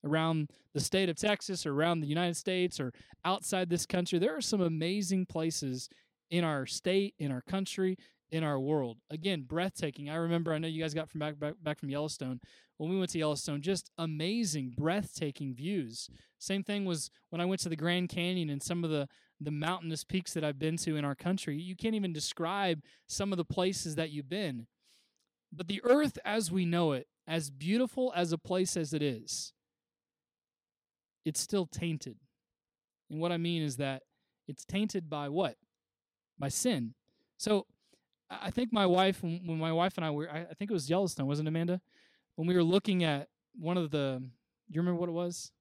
Around 0.03 0.49
the 0.73 0.79
state 0.79 1.09
of 1.09 1.15
Texas 1.15 1.65
or 1.65 1.73
around 1.73 2.01
the 2.01 2.07
United 2.07 2.35
States 2.35 2.79
or 2.79 2.91
outside 3.23 3.69
this 3.69 3.85
country, 3.85 4.19
there 4.19 4.35
are 4.35 4.41
some 4.41 4.61
amazing 4.61 5.25
places 5.25 5.89
in 6.29 6.43
our 6.43 6.65
state, 6.65 7.13
in 7.19 7.31
our 7.31 7.41
country, 7.41 7.97
in 8.33 8.43
our 8.43 8.59
world. 8.59 8.97
Again, 9.11 9.43
breathtaking. 9.43 10.09
I 10.09 10.15
remember, 10.15 10.51
I 10.51 10.57
know 10.57 10.67
you 10.67 10.81
guys 10.81 10.95
got 10.95 11.09
from 11.09 11.19
back, 11.19 11.39
back, 11.39 11.53
back 11.61 11.79
from 11.79 11.89
Yellowstone. 11.89 12.39
When 12.77 12.89
we 12.89 12.97
went 12.97 13.11
to 13.11 13.19
Yellowstone, 13.19 13.61
just 13.61 13.91
amazing, 13.97 14.73
breathtaking 14.75 15.53
views. 15.53 16.09
Same 16.39 16.63
thing 16.63 16.85
was 16.85 17.11
when 17.29 17.39
I 17.39 17.45
went 17.45 17.61
to 17.61 17.69
the 17.69 17.75
Grand 17.75 18.09
Canyon 18.09 18.49
and 18.49 18.61
some 18.61 18.83
of 18.83 18.89
the, 18.89 19.07
the 19.39 19.51
mountainous 19.51 20.03
peaks 20.03 20.33
that 20.33 20.43
I've 20.43 20.57
been 20.57 20.77
to 20.77 20.95
in 20.95 21.05
our 21.05 21.13
country. 21.13 21.55
You 21.55 21.75
can't 21.75 21.95
even 21.95 22.11
describe 22.11 22.81
some 23.07 23.31
of 23.31 23.37
the 23.37 23.45
places 23.45 23.95
that 23.95 24.09
you've 24.09 24.29
been. 24.29 24.65
But 25.51 25.67
the 25.67 25.81
earth 25.83 26.17
as 26.25 26.51
we 26.51 26.65
know 26.65 26.93
it, 26.93 27.07
as 27.27 27.51
beautiful 27.51 28.11
as 28.15 28.31
a 28.31 28.39
place 28.39 28.75
as 28.75 28.93
it 28.93 29.03
is, 29.03 29.53
it's 31.25 31.39
still 31.39 31.65
tainted. 31.65 32.17
And 33.09 33.19
what 33.19 33.31
I 33.31 33.37
mean 33.37 33.61
is 33.61 33.77
that 33.77 34.03
it's 34.47 34.65
tainted 34.65 35.09
by 35.09 35.29
what? 35.29 35.55
By 36.39 36.49
sin. 36.49 36.93
So 37.37 37.65
I 38.29 38.51
think 38.51 38.73
my 38.73 38.85
wife, 38.85 39.21
when 39.21 39.59
my 39.59 39.71
wife 39.71 39.93
and 39.97 40.05
I 40.05 40.11
were, 40.11 40.29
I 40.29 40.53
think 40.57 40.71
it 40.71 40.73
was 40.73 40.89
Yellowstone, 40.89 41.27
wasn't 41.27 41.47
it, 41.47 41.51
Amanda? 41.51 41.81
When 42.35 42.47
we 42.47 42.55
were 42.55 42.63
looking 42.63 43.03
at 43.03 43.27
one 43.55 43.77
of 43.77 43.91
the, 43.91 44.21
you 44.69 44.81
remember 44.81 44.99
what 44.99 45.09
it 45.09 45.13
was? 45.13 45.51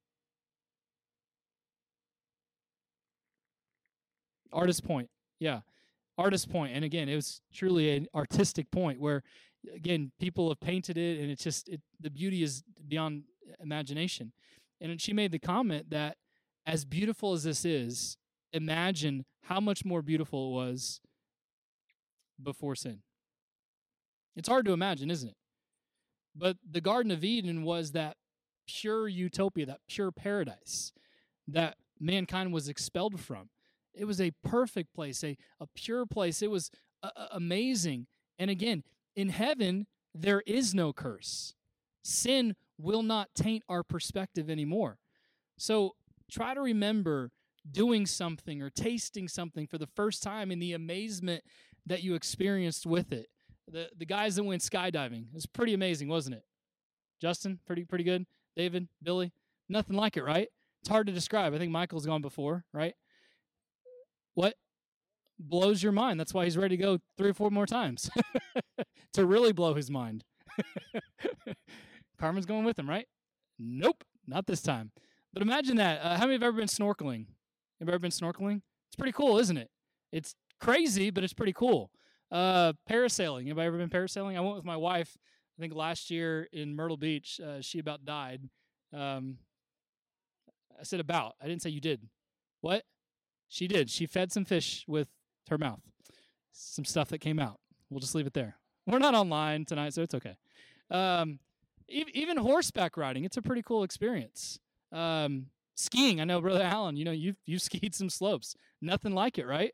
Artist 4.53 4.85
Point. 4.85 5.11
Yeah. 5.39 5.61
Artist 6.19 6.51
Point. 6.51 6.75
And 6.75 6.85
again, 6.85 7.09
it 7.09 7.17
was 7.17 7.41
truly 7.53 7.97
an 7.97 8.07
artistic 8.15 8.71
point 8.71 9.01
where, 9.01 9.23
again, 9.75 10.13
people 10.19 10.49
have 10.49 10.61
painted 10.61 10.97
it 10.97 11.21
and 11.21 11.31
it's 11.31 11.45
just, 11.45 11.69
it, 11.69 11.81
the 12.01 12.11
beauty 12.11 12.43
is 12.43 12.63
beyond 12.89 13.25
imagination. 13.63 14.33
And 14.83 15.01
she 15.01 15.13
made 15.13 15.31
the 15.31 15.39
comment 15.39 15.91
that 15.91 16.17
as 16.67 16.85
beautiful 16.85 17.33
as 17.33 17.45
this 17.45 17.65
is, 17.65 18.17
imagine 18.53 19.25
how 19.45 19.61
much 19.61 19.85
more 19.85 20.03
beautiful 20.03 20.51
it 20.51 20.55
was 20.55 21.01
before 22.43 22.75
sin. 22.75 23.03
It's 24.35 24.49
hard 24.49 24.67
to 24.67 24.73
imagine, 24.73 25.11
isn't 25.11 25.29
it? 25.29 25.37
But 26.35 26.57
the 26.69 26.81
Garden 26.81 27.13
of 27.13 27.23
Eden 27.23 27.63
was 27.63 27.93
that 27.93 28.17
pure 28.67 29.07
utopia, 29.07 29.67
that 29.67 29.81
pure 29.89 30.11
paradise 30.11 30.93
that 31.47 31.77
mankind 32.01 32.53
was 32.53 32.69
expelled 32.69 33.21
from. 33.21 33.51
It 33.95 34.07
was 34.07 34.21
a 34.21 34.33
perfect 34.43 34.95
place, 34.95 35.23
a, 35.23 35.37
a 35.61 35.67
pure 35.75 36.07
place. 36.07 36.43
It 36.43 36.51
was 36.51 36.71
uh, 37.03 37.11
amazing. 37.31 38.07
And 38.39 38.51
again, 38.51 38.83
in 39.15 39.29
heaven, 39.29 39.87
there 40.15 40.43
is 40.47 40.75
no 40.75 40.93
curse. 40.93 41.55
Sin 42.03 42.57
will 42.79 43.03
not 43.03 43.29
taint 43.35 43.65
our 43.69 43.83
perspective 43.83 44.51
anymore. 44.51 44.99
So 45.59 45.93
try 46.31 46.55
to 46.55 46.61
remember 46.61 47.31
doing 47.71 48.07
something 48.07 48.61
or 48.63 48.71
tasting 48.71 49.29
something 49.29 49.67
for 49.67 49.79
the 49.79 49.87
first 49.87 50.23
time 50.23 50.51
in 50.51 50.59
the 50.59 50.73
amazement 50.73 51.45
that 51.87 52.03
you 52.03 52.15
experienced 52.15 52.87
with 52.87 53.13
it. 53.13 53.29
The 53.69 53.89
the 53.97 54.07
guys 54.07 54.37
that 54.37 54.45
went 54.45 54.63
skydiving. 54.63 55.29
It 55.29 55.35
was 55.35 55.47
pretty 55.47 55.75
amazing, 55.75 56.09
wasn't 56.09 56.37
it? 56.37 56.45
Justin, 57.21 57.61
pretty 57.67 57.85
pretty 57.85 58.05
good. 58.05 58.27
David, 58.57 58.89
Billy, 59.03 59.33
nothing 59.69 59.97
like 59.97 60.17
it, 60.17 60.25
right? 60.25 60.49
It's 60.81 60.89
hard 60.89 61.07
to 61.07 61.13
describe. 61.13 61.55
I 61.55 61.59
think 61.59 61.71
Michael's 61.71 62.07
gone 62.07 62.23
before, 62.23 62.65
right? 62.73 62.95
What 64.35 64.55
blows 65.39 65.83
your 65.83 65.93
mind? 65.93 66.19
That's 66.19 66.35
why 66.35 66.45
he's 66.45 66.57
ready 66.57 66.77
to 66.77 66.83
go 66.83 66.99
three 67.17 67.31
or 67.31 67.35
four 67.35 67.51
more 67.51 67.67
times 67.67 68.11
to 69.13 69.25
really 69.25 69.53
blow 69.53 69.75
his 69.75 69.91
mind. 69.91 70.25
Carmen's 72.23 72.47
going 72.47 72.65
with 72.65 72.79
him, 72.79 72.89
right? 72.89 73.09
Nope, 73.59 74.05
not 74.29 74.47
this 74.47 74.63
time. 74.63 74.93
But 75.33 75.43
imagine 75.43 75.75
that. 75.79 76.01
Uh, 76.01 76.17
how 76.17 76.21
many 76.21 76.35
have 76.35 76.45
ever 76.45 76.57
been 76.57 76.69
snorkeling? 76.69 77.27
Have 77.81 77.89
ever 77.89 77.99
been 77.99 78.13
snorkeling? 78.13 78.63
It's 78.87 78.97
pretty 78.97 79.11
cool, 79.11 79.41
isn't 79.41 79.57
it? 79.57 79.71
It's 80.13 80.37
crazy, 80.61 81.11
but 81.11 81.25
it's 81.25 81.33
pretty 81.33 81.53
cool. 81.53 81.91
Uh, 82.31 82.75
parasailing. 82.89 83.49
Have 83.49 83.59
I 83.59 83.67
ever 83.67 83.77
been 83.77 83.91
parasailing? 83.91 84.37
I 84.37 84.41
went 84.41 84.55
with 84.55 84.65
my 84.65 84.77
wife. 84.77 85.19
I 85.59 85.63
think 85.63 85.75
last 85.75 86.13
year 86.13 86.49
in 86.53 86.77
Myrtle 86.77 86.97
Beach. 86.97 87.41
Uh, 87.45 87.61
she 87.61 87.81
about 87.81 88.05
died. 88.05 88.49
Um, 88.97 89.39
I 90.79 90.85
said 90.85 91.01
about. 91.01 91.35
I 91.43 91.49
didn't 91.49 91.63
say 91.63 91.71
you 91.71 91.81
did. 91.81 92.07
What? 92.61 92.85
She 93.49 93.67
did. 93.67 93.91
She 93.91 94.07
fed 94.07 94.31
some 94.31 94.45
fish 94.45 94.85
with 94.87 95.09
her 95.51 95.59
mouth. 95.59 95.81
Some 96.53 96.85
stuff 96.85 97.09
that 97.09 97.19
came 97.19 97.41
out. 97.41 97.59
We'll 97.91 97.99
just 97.99 98.15
leave 98.15 98.29
it 98.29 98.35
there. 98.35 98.59
We're 98.87 99.01
not 99.01 99.15
online 99.17 99.65
tonight, 99.65 99.93
so 99.95 100.03
it's 100.03 100.15
okay. 100.15 100.37
Um, 100.89 101.41
even 101.93 102.37
horseback 102.37 102.97
riding, 102.97 103.25
it's 103.25 103.37
a 103.37 103.43
pretty 103.43 103.63
cool 103.63 103.83
experience. 103.83 104.59
Um, 104.93 105.47
skiing, 105.77 106.21
I 106.21 106.25
know, 106.25 106.41
brother 106.41 106.63
Allen. 106.63 106.97
You 106.97 107.05
know, 107.05 107.13
you've 107.13 107.37
you've 107.47 107.63
skied 107.71 107.95
some 107.95 108.11
slopes. 108.11 108.55
Nothing 108.81 109.15
like 109.15 109.39
it, 109.39 109.47
right? 109.47 109.73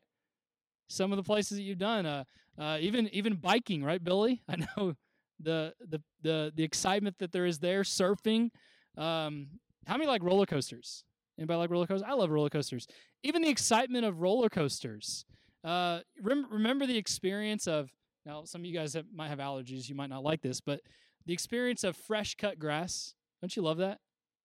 some 0.89 1.11
of 1.11 1.17
the 1.17 1.23
places 1.23 1.57
that 1.57 1.63
you've 1.63 1.77
done. 1.77 2.05
Uh, 2.05 2.23
uh, 2.57 2.77
even 2.81 3.07
even 3.13 3.35
biking, 3.35 3.83
right, 3.83 4.03
Billy? 4.03 4.41
I 4.49 4.57
know 4.57 4.93
the 5.39 5.73
the 5.79 6.01
the 6.21 6.51
the 6.53 6.63
excitement 6.63 7.15
that 7.19 7.31
there 7.31 7.45
is 7.45 7.59
there. 7.59 7.83
Surfing. 7.83 8.49
Um, 8.97 9.47
how 9.87 9.95
many 9.95 10.07
like 10.07 10.23
roller 10.23 10.45
coasters? 10.45 11.05
Anybody 11.37 11.57
like 11.57 11.69
roller 11.69 11.87
coasters? 11.87 12.07
I 12.07 12.13
love 12.13 12.29
roller 12.31 12.49
coasters. 12.49 12.85
Even 13.23 13.41
the 13.41 13.49
excitement 13.49 14.05
of 14.05 14.19
roller 14.19 14.49
coasters. 14.49 15.25
Uh, 15.63 15.99
rem- 16.21 16.47
remember 16.51 16.85
the 16.85 16.97
experience 16.97 17.67
of 17.67 17.89
now. 18.25 18.43
Some 18.43 18.61
of 18.61 18.65
you 18.65 18.73
guys 18.73 18.93
have, 18.93 19.05
might 19.13 19.29
have 19.29 19.39
allergies. 19.39 19.87
You 19.87 19.95
might 19.95 20.09
not 20.09 20.23
like 20.23 20.41
this, 20.41 20.59
but 20.59 20.81
the 21.29 21.33
experience 21.33 21.83
of 21.83 21.95
fresh 21.95 22.33
cut 22.33 22.57
grass. 22.57 23.13
Don't 23.39 23.55
you 23.55 23.61
love 23.61 23.77
that? 23.77 23.99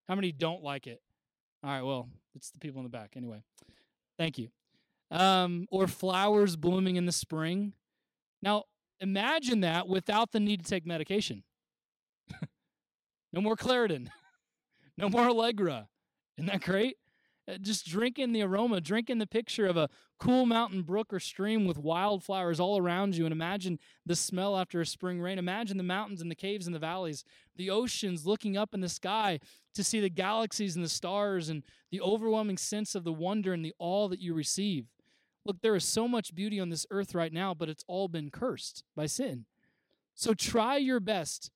How 0.07 0.14
many 0.14 0.33
don't 0.33 0.62
like 0.62 0.87
it? 0.87 1.00
All 1.62 1.71
right. 1.71 1.83
Well, 1.83 2.11
it's 2.35 2.50
the 2.50 2.59
people 2.59 2.81
in 2.81 2.85
the 2.85 2.91
back. 2.91 3.14
Anyway, 3.17 3.43
thank 4.19 4.37
you 4.37 4.50
um, 5.11 5.67
or 5.71 5.87
flowers 5.87 6.57
blooming 6.57 6.97
in 6.97 7.07
the 7.07 7.12
spring. 7.12 7.73
Now, 8.43 8.64
imagine 9.00 9.61
that 9.61 9.88
without 9.88 10.33
the 10.33 10.41
need 10.41 10.62
to 10.64 10.71
take 10.71 10.87
medication. 10.87 11.43
No 13.33 13.41
more 13.41 13.57
Claritin. 13.57 14.11
no 14.97 15.09
more 15.09 15.29
Allegra. 15.29 15.88
Isn't 16.38 16.47
that 16.47 16.61
great? 16.61 16.97
Uh, 17.47 17.59
just 17.59 17.87
drinking 17.87 18.33
the 18.33 18.43
aroma, 18.43 18.81
drinking 18.81 19.19
the 19.19 19.27
picture 19.27 19.67
of 19.67 19.77
a 19.77 19.91
cool 20.19 20.47
mountain 20.47 20.83
brook 20.83 21.13
or 21.13 21.21
stream 21.21 21.67
with 21.67 21.77
wildflowers 21.77 22.59
all 22.59 22.79
around 22.79 23.17
you, 23.17 23.27
and 23.27 23.33
imagine 23.33 23.79
the 24.07 24.17
smell 24.17 24.57
after 24.57 24.81
a 24.81 24.87
spring 24.87 25.21
rain. 25.21 25.39
Imagine 25.39 25.77
the 25.77 25.83
mountains 25.83 26.23
and 26.23 26.31
the 26.31 26.37
caves 26.37 26.67
and 26.67 26.75
the 26.75 26.81
valleys, 26.81 27.23
the 27.57 27.69
oceans 27.69 28.25
looking 28.25 28.57
up 28.57 28.73
in 28.73 28.81
the 28.81 28.89
sky 28.89 29.39
to 29.75 29.85
see 29.85 30.01
the 30.01 30.09
galaxies 30.09 30.75
and 30.75 30.85
the 30.85 30.89
stars, 30.89 31.51
and 31.51 31.63
the 31.91 32.01
overwhelming 32.01 32.57
sense 32.57 32.95
of 32.95 33.05
the 33.05 33.13
wonder 33.13 33.53
and 33.53 33.65
the 33.65 33.75
awe 33.79 34.09
that 34.09 34.21
you 34.21 34.33
receive. 34.33 34.87
Look, 35.45 35.61
there 35.61 35.77
is 35.77 35.85
so 35.85 36.09
much 36.09 36.35
beauty 36.35 36.59
on 36.59 36.71
this 36.71 36.87
earth 36.91 37.15
right 37.15 37.33
now, 37.33 37.53
but 37.53 37.69
it's 37.69 37.85
all 37.87 38.09
been 38.09 38.31
cursed 38.31 38.85
by 38.97 39.05
sin. 39.05 39.45
So 40.15 40.33
try 40.33 40.79
your 40.79 41.01
best 41.01 41.51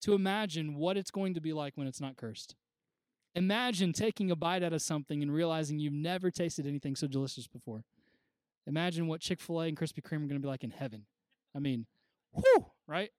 to 0.00 0.14
imagine 0.14 0.74
what 0.74 0.96
it's 0.96 1.12
going 1.12 1.34
to 1.34 1.40
be 1.40 1.52
like 1.52 1.76
when 1.76 1.86
it's 1.86 2.00
not 2.00 2.16
cursed. 2.16 2.56
Imagine 3.34 3.92
taking 3.92 4.30
a 4.30 4.36
bite 4.36 4.62
out 4.62 4.72
of 4.72 4.82
something 4.82 5.22
and 5.22 5.32
realizing 5.32 5.78
you've 5.78 5.92
never 5.92 6.30
tasted 6.30 6.66
anything 6.66 6.96
so 6.96 7.06
delicious 7.06 7.46
before. 7.46 7.84
Imagine 8.66 9.06
what 9.06 9.20
Chick 9.20 9.40
fil 9.40 9.62
A 9.62 9.66
and 9.66 9.76
Krispy 9.76 10.02
Kreme 10.02 10.24
are 10.24 10.28
going 10.28 10.30
to 10.30 10.40
be 10.40 10.48
like 10.48 10.64
in 10.64 10.70
heaven. 10.70 11.06
I 11.54 11.58
mean, 11.58 11.86
whew, 12.32 12.66
right? 12.86 13.10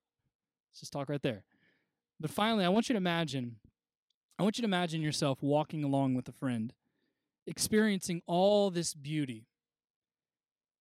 Let's 0.72 0.80
just 0.82 0.94
talk 0.94 1.10
right 1.10 1.22
there. 1.22 1.44
But 2.20 2.32
finally, 2.32 2.66
I 2.66 2.70
want 2.70 2.90
you 2.90 2.94
to 2.94 2.98
imagine 2.98 3.56
I 4.40 4.44
want 4.44 4.58
you 4.58 4.62
to 4.62 4.68
imagine 4.68 5.02
yourself 5.02 5.44
walking 5.44 5.84
along 5.84 6.14
with 6.14 6.30
a 6.30 6.32
friend, 6.32 6.74
experiencing 7.46 8.22
all 8.26 8.72
this 8.72 8.94
beauty. 8.94 9.48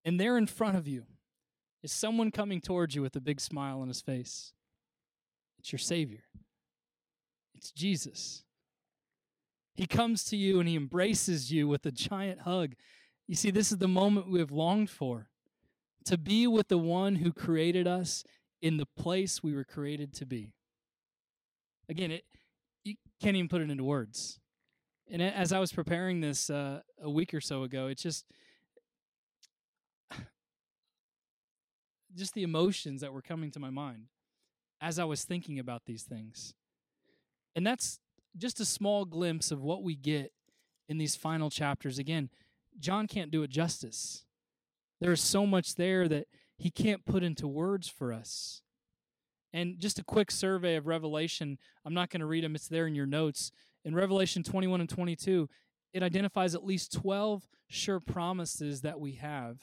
And 0.04 0.20
there 0.20 0.38
in 0.38 0.46
front 0.46 0.76
of 0.76 0.86
you 0.86 1.06
is 1.82 1.90
someone 1.90 2.30
coming 2.30 2.60
towards 2.60 2.94
you 2.94 3.02
with 3.02 3.16
a 3.16 3.20
big 3.20 3.40
smile 3.40 3.80
on 3.80 3.88
his 3.88 4.00
face. 4.00 4.52
It's 5.58 5.72
your 5.72 5.80
Savior, 5.80 6.22
it's 7.54 7.72
Jesus. 7.72 8.44
He 9.78 9.86
comes 9.86 10.24
to 10.24 10.36
you 10.36 10.58
and 10.58 10.68
he 10.68 10.74
embraces 10.74 11.52
you 11.52 11.68
with 11.68 11.86
a 11.86 11.92
giant 11.92 12.40
hug. 12.40 12.74
You 13.28 13.36
see, 13.36 13.52
this 13.52 13.70
is 13.70 13.78
the 13.78 13.86
moment 13.86 14.28
we 14.28 14.40
have 14.40 14.50
longed 14.50 14.90
for 14.90 15.28
to 16.04 16.18
be 16.18 16.48
with 16.48 16.66
the 16.66 16.78
one 16.78 17.14
who 17.14 17.32
created 17.32 17.86
us 17.86 18.24
in 18.60 18.76
the 18.76 18.86
place 18.96 19.40
we 19.40 19.54
were 19.54 19.62
created 19.62 20.12
to 20.14 20.26
be. 20.26 20.52
Again, 21.88 22.10
it, 22.10 22.24
you 22.82 22.96
can't 23.22 23.36
even 23.36 23.48
put 23.48 23.60
it 23.60 23.70
into 23.70 23.84
words. 23.84 24.40
And 25.08 25.22
as 25.22 25.52
I 25.52 25.60
was 25.60 25.70
preparing 25.70 26.22
this 26.22 26.50
uh, 26.50 26.80
a 27.00 27.08
week 27.08 27.32
or 27.32 27.40
so 27.40 27.62
ago, 27.62 27.86
it's 27.86 28.02
just 28.02 28.24
just 32.16 32.34
the 32.34 32.42
emotions 32.42 33.00
that 33.00 33.12
were 33.12 33.22
coming 33.22 33.52
to 33.52 33.60
my 33.60 33.70
mind 33.70 34.06
as 34.80 34.98
I 34.98 35.04
was 35.04 35.22
thinking 35.22 35.60
about 35.60 35.82
these 35.86 36.02
things. 36.02 36.52
And 37.54 37.64
that's 37.64 38.00
just 38.38 38.60
a 38.60 38.64
small 38.64 39.04
glimpse 39.04 39.50
of 39.50 39.62
what 39.62 39.82
we 39.82 39.94
get 39.94 40.32
in 40.88 40.98
these 40.98 41.16
final 41.16 41.50
chapters. 41.50 41.98
Again, 41.98 42.30
John 42.78 43.06
can't 43.06 43.30
do 43.30 43.42
it 43.42 43.50
justice. 43.50 44.24
There 45.00 45.12
is 45.12 45.20
so 45.20 45.46
much 45.46 45.74
there 45.74 46.08
that 46.08 46.26
he 46.56 46.70
can't 46.70 47.04
put 47.04 47.22
into 47.22 47.46
words 47.46 47.88
for 47.88 48.12
us. 48.12 48.62
And 49.52 49.78
just 49.78 49.98
a 49.98 50.04
quick 50.04 50.30
survey 50.30 50.76
of 50.76 50.86
Revelation, 50.86 51.58
I'm 51.84 51.94
not 51.94 52.10
going 52.10 52.20
to 52.20 52.26
read 52.26 52.44
them, 52.44 52.54
it's 52.54 52.68
there 52.68 52.86
in 52.86 52.94
your 52.94 53.06
notes. 53.06 53.50
In 53.84 53.94
Revelation 53.94 54.42
21 54.42 54.80
and 54.80 54.88
22, 54.88 55.48
it 55.92 56.02
identifies 56.02 56.54
at 56.54 56.64
least 56.64 56.92
12 56.92 57.48
sure 57.68 58.00
promises 58.00 58.82
that 58.82 59.00
we 59.00 59.12
have. 59.12 59.58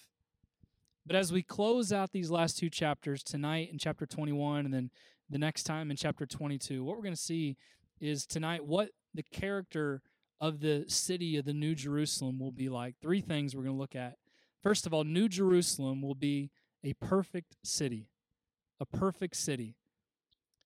But 1.06 1.16
as 1.16 1.32
we 1.32 1.44
close 1.44 1.94
out 1.94 2.12
these 2.12 2.32
last 2.32 2.58
two 2.58 2.70
chapters, 2.70 3.22
tonight 3.22 3.70
in 3.72 3.78
chapter 3.78 4.08
21 4.08 4.66
and 4.66 4.74
then 4.74 4.90
the 5.30 5.38
next 5.38 5.64
time 5.64 5.92
in 5.92 5.98
chapter 5.98 6.26
22, 6.26 6.84
what 6.84 6.96
we're 6.96 7.04
going 7.04 7.14
to 7.14 7.22
see 7.22 7.58
is 8.00 8.26
tonight 8.26 8.66
what 8.66 8.90
the 9.14 9.24
character 9.24 10.02
of 10.42 10.60
the 10.60 10.86
city 10.88 11.38
of 11.38 11.46
the 11.46 11.54
New 11.54 11.76
Jerusalem 11.76 12.40
will 12.40 12.52
be 12.52 12.70
like. 12.70 12.96
Three 13.02 13.22
things 13.22 13.56
we're 13.56 13.64
going 13.64 13.76
to 13.76 13.80
look 13.80 13.96
at. 13.96 14.16
First 14.62 14.86
of 14.86 14.94
all, 14.94 15.04
New 15.04 15.30
Jerusalem 15.30 16.02
will 16.02 16.16
be 16.16 16.52
a 16.84 16.94
perfect 16.94 17.56
city. 17.64 18.10
A 18.80 18.86
perfect 18.86 19.36
city. 19.36 19.76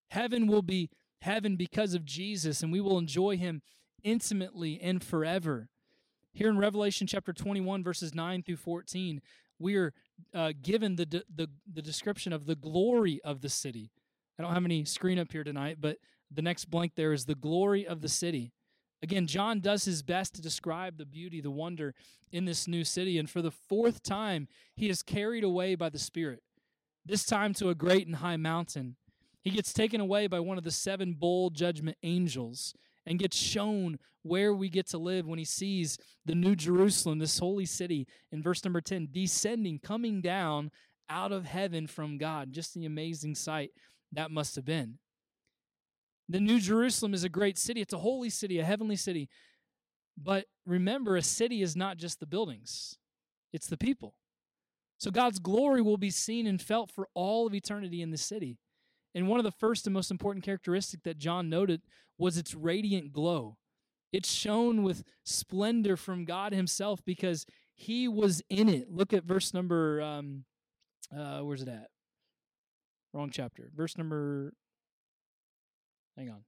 Heaven 0.10 0.48
will 0.48 0.62
be 0.62 0.90
heaven 1.22 1.56
because 1.56 1.94
of 1.94 2.06
Jesus, 2.06 2.64
and 2.64 2.72
we 2.72 2.82
will 2.82 2.98
enjoy 2.98 3.38
him 3.38 3.62
intimately 4.04 4.80
and 4.82 5.04
forever. 5.04 5.70
Here 6.32 6.50
in 6.50 6.58
Revelation 6.58 7.08
chapter 7.08 7.34
21, 7.34 7.84
verses 7.84 8.16
9 8.16 8.44
through 8.44 8.58
14, 8.58 9.22
we 9.60 9.76
are 9.76 9.94
uh, 10.34 10.54
given 10.62 10.96
the, 10.96 11.24
the, 11.34 11.50
the 11.72 11.82
description 11.82 12.34
of 12.34 12.46
the 12.46 12.56
glory 12.56 13.20
of 13.24 13.42
the 13.42 13.50
city. 13.50 13.92
I 14.38 14.44
don't 14.44 14.54
have 14.54 14.66
any 14.66 14.86
screen 14.86 15.20
up 15.20 15.32
here 15.32 15.44
tonight, 15.44 15.78
but 15.80 15.98
the 16.32 16.42
next 16.42 16.66
blank 16.66 16.94
there 16.96 17.14
is 17.14 17.26
the 17.26 17.36
glory 17.36 17.86
of 17.88 18.02
the 18.02 18.10
city. 18.10 18.52
Again, 19.02 19.28
John 19.28 19.62
does 19.62 19.86
his 19.86 20.04
best 20.04 20.36
to 20.36 20.42
describe 20.42 20.98
the 20.98 21.06
beauty, 21.06 21.40
the 21.40 21.52
wonder 21.52 21.96
in 22.32 22.46
this 22.46 22.68
new 22.68 22.84
city. 22.84 23.18
And 23.18 23.30
for 23.30 23.42
the 23.42 23.52
fourth 23.52 24.04
time, 24.04 24.48
he 24.76 24.90
is 24.90 25.02
carried 25.02 25.44
away 25.44 25.76
by 25.76 25.90
the 25.90 26.00
Spirit, 26.00 26.44
this 27.06 27.26
time 27.26 27.54
to 27.56 27.70
a 27.70 27.76
great 27.76 28.08
and 28.08 28.18
high 28.18 28.38
mountain. 28.38 28.98
He 29.42 29.52
gets 29.52 29.72
taken 29.72 30.02
away 30.02 30.28
by 30.28 30.42
one 30.42 30.58
of 30.58 30.66
the 30.66 30.72
seven 30.72 31.14
bold 31.14 31.56
judgment 31.56 31.98
angels 32.04 32.74
and 33.06 33.20
gets 33.20 33.38
shown 33.38 33.98
where 34.24 34.54
we 34.54 34.68
get 34.68 34.88
to 34.88 34.98
live 34.98 35.26
when 35.26 35.40
he 35.40 35.46
sees 35.46 35.98
the 36.26 36.36
new 36.36 36.56
Jerusalem, 36.56 37.20
this 37.20 37.40
holy 37.40 37.66
city, 37.66 38.06
in 38.34 38.44
verse 38.44 38.64
number 38.66 38.82
10, 38.82 39.08
descending, 39.12 39.80
coming 39.80 40.20
down 40.20 40.72
out 41.10 41.32
of 41.32 41.46
heaven 41.46 41.88
from 41.88 42.18
God. 42.18 42.52
Just 42.52 42.74
the 42.74 42.86
amazing 42.86 43.36
sight 43.36 43.72
that 44.12 44.30
must 44.30 44.56
have 44.56 44.66
been. 44.66 45.00
The 46.30 46.40
New 46.40 46.60
Jerusalem 46.60 47.16
is 47.16 47.24
a 47.24 47.30
great 47.30 47.58
city. 47.58 47.82
It's 47.82 47.94
a 47.94 47.98
holy 47.98 48.30
city, 48.30 48.60
a 48.60 48.64
heavenly 48.64 48.96
city. 48.96 49.30
But 50.16 50.46
remember, 50.66 51.16
a 51.16 51.24
city 51.24 51.64
is 51.64 51.76
not 51.76 51.98
just 51.98 52.20
the 52.20 52.28
buildings, 52.28 52.98
it's 53.52 53.68
the 53.68 53.78
people. 53.78 54.14
So 55.00 55.12
God's 55.12 55.40
glory 55.40 55.82
will 55.82 55.98
be 55.98 56.12
seen 56.12 56.46
and 56.46 56.62
felt 56.62 56.92
for 56.92 57.08
all 57.14 57.48
of 57.48 57.54
eternity 57.54 58.02
in 58.02 58.12
the 58.12 58.18
city. 58.18 58.58
And 59.16 59.28
one 59.28 59.40
of 59.40 59.46
the 59.46 59.52
first 59.52 59.88
and 59.88 59.94
most 59.94 60.12
important 60.12 60.44
characteristics 60.44 61.02
that 61.04 61.18
John 61.18 61.50
noted 61.50 61.82
was 62.18 62.38
its 62.38 62.54
radiant 62.54 63.12
glow. 63.14 63.58
It 64.12 64.26
shone 64.26 64.84
with 64.84 65.04
splendor 65.24 65.96
from 65.96 66.26
God 66.26 66.54
Himself 66.54 67.00
because 67.06 67.46
He 67.74 68.08
was 68.08 68.44
in 68.50 68.68
it. 68.68 68.92
Look 68.92 69.14
at 69.14 69.24
verse 69.24 69.54
number, 69.54 70.02
um, 70.02 70.44
uh, 71.16 71.40
where's 71.40 71.62
it 71.62 71.70
at? 71.70 71.88
Wrong 73.14 73.30
chapter. 73.32 73.72
Verse 73.74 73.98
number 73.98 74.54
Hang 76.20 76.30
on. 76.30 76.44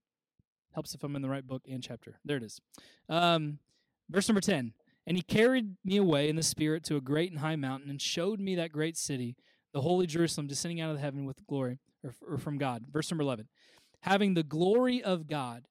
Helps 0.73 0.93
if 0.93 1.01
I'm 1.01 1.15
in 1.15 1.21
the 1.21 1.29
right 1.29 1.47
book 1.47 1.61
and 1.71 1.81
chapter. 1.81 2.19
There 2.25 2.35
it 2.35 2.43
is. 2.43 2.59
Um, 3.07 3.59
verse 4.09 4.27
number 4.27 4.41
10. 4.41 4.73
And 5.07 5.15
he 5.15 5.23
carried 5.23 5.77
me 5.85 5.95
away 5.95 6.27
in 6.27 6.35
the 6.35 6.43
spirit 6.43 6.83
to 6.85 6.97
a 6.97 7.01
great 7.01 7.31
and 7.31 7.39
high 7.39 7.55
mountain 7.55 7.89
and 7.89 8.01
showed 8.01 8.41
me 8.41 8.55
that 8.55 8.73
great 8.73 8.97
city, 8.97 9.37
the 9.73 9.79
holy 9.79 10.07
Jerusalem, 10.07 10.47
descending 10.47 10.81
out 10.81 10.91
of 10.91 10.99
heaven 10.99 11.23
with 11.23 11.47
glory, 11.47 11.79
or, 12.03 12.13
or 12.29 12.37
from 12.37 12.57
God. 12.57 12.83
Verse 12.91 13.09
number 13.09 13.21
11. 13.21 13.47
Having 14.01 14.33
the 14.33 14.43
glory 14.43 15.01
of 15.01 15.27
God, 15.27 15.63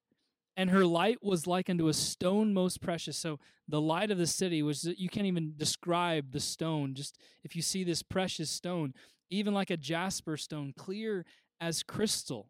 and 0.57 0.71
her 0.71 0.87
light 0.87 1.19
was 1.23 1.47
like 1.47 1.69
unto 1.69 1.89
a 1.89 1.95
stone 1.95 2.55
most 2.55 2.81
precious. 2.81 3.19
So 3.19 3.39
the 3.69 3.83
light 3.83 4.11
of 4.11 4.17
the 4.17 4.27
city 4.27 4.63
was 4.63 4.85
you 4.97 5.11
can't 5.11 5.27
even 5.27 5.53
describe 5.59 6.33
the 6.33 6.41
stone. 6.41 6.95
Just 6.95 7.19
if 7.45 7.55
you 7.55 7.61
see 7.61 7.85
this 7.85 8.03
precious 8.03 8.51
stone, 8.51 8.95
even 9.29 9.53
like 9.53 9.69
a 9.69 9.77
jasper 9.77 10.39
stone, 10.39 10.73
clear 10.77 11.27
as 11.61 11.83
crystal 11.83 12.49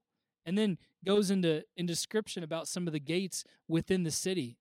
and 0.51 0.59
then 0.59 0.79
goes 1.07 1.31
into 1.31 1.63
in 1.77 1.87
description 1.87 2.43
about 2.43 2.67
some 2.67 2.89
of 2.89 2.93
the 2.93 2.99
gates 2.99 3.45
within 3.69 4.03
the 4.03 4.11
city. 4.11 4.59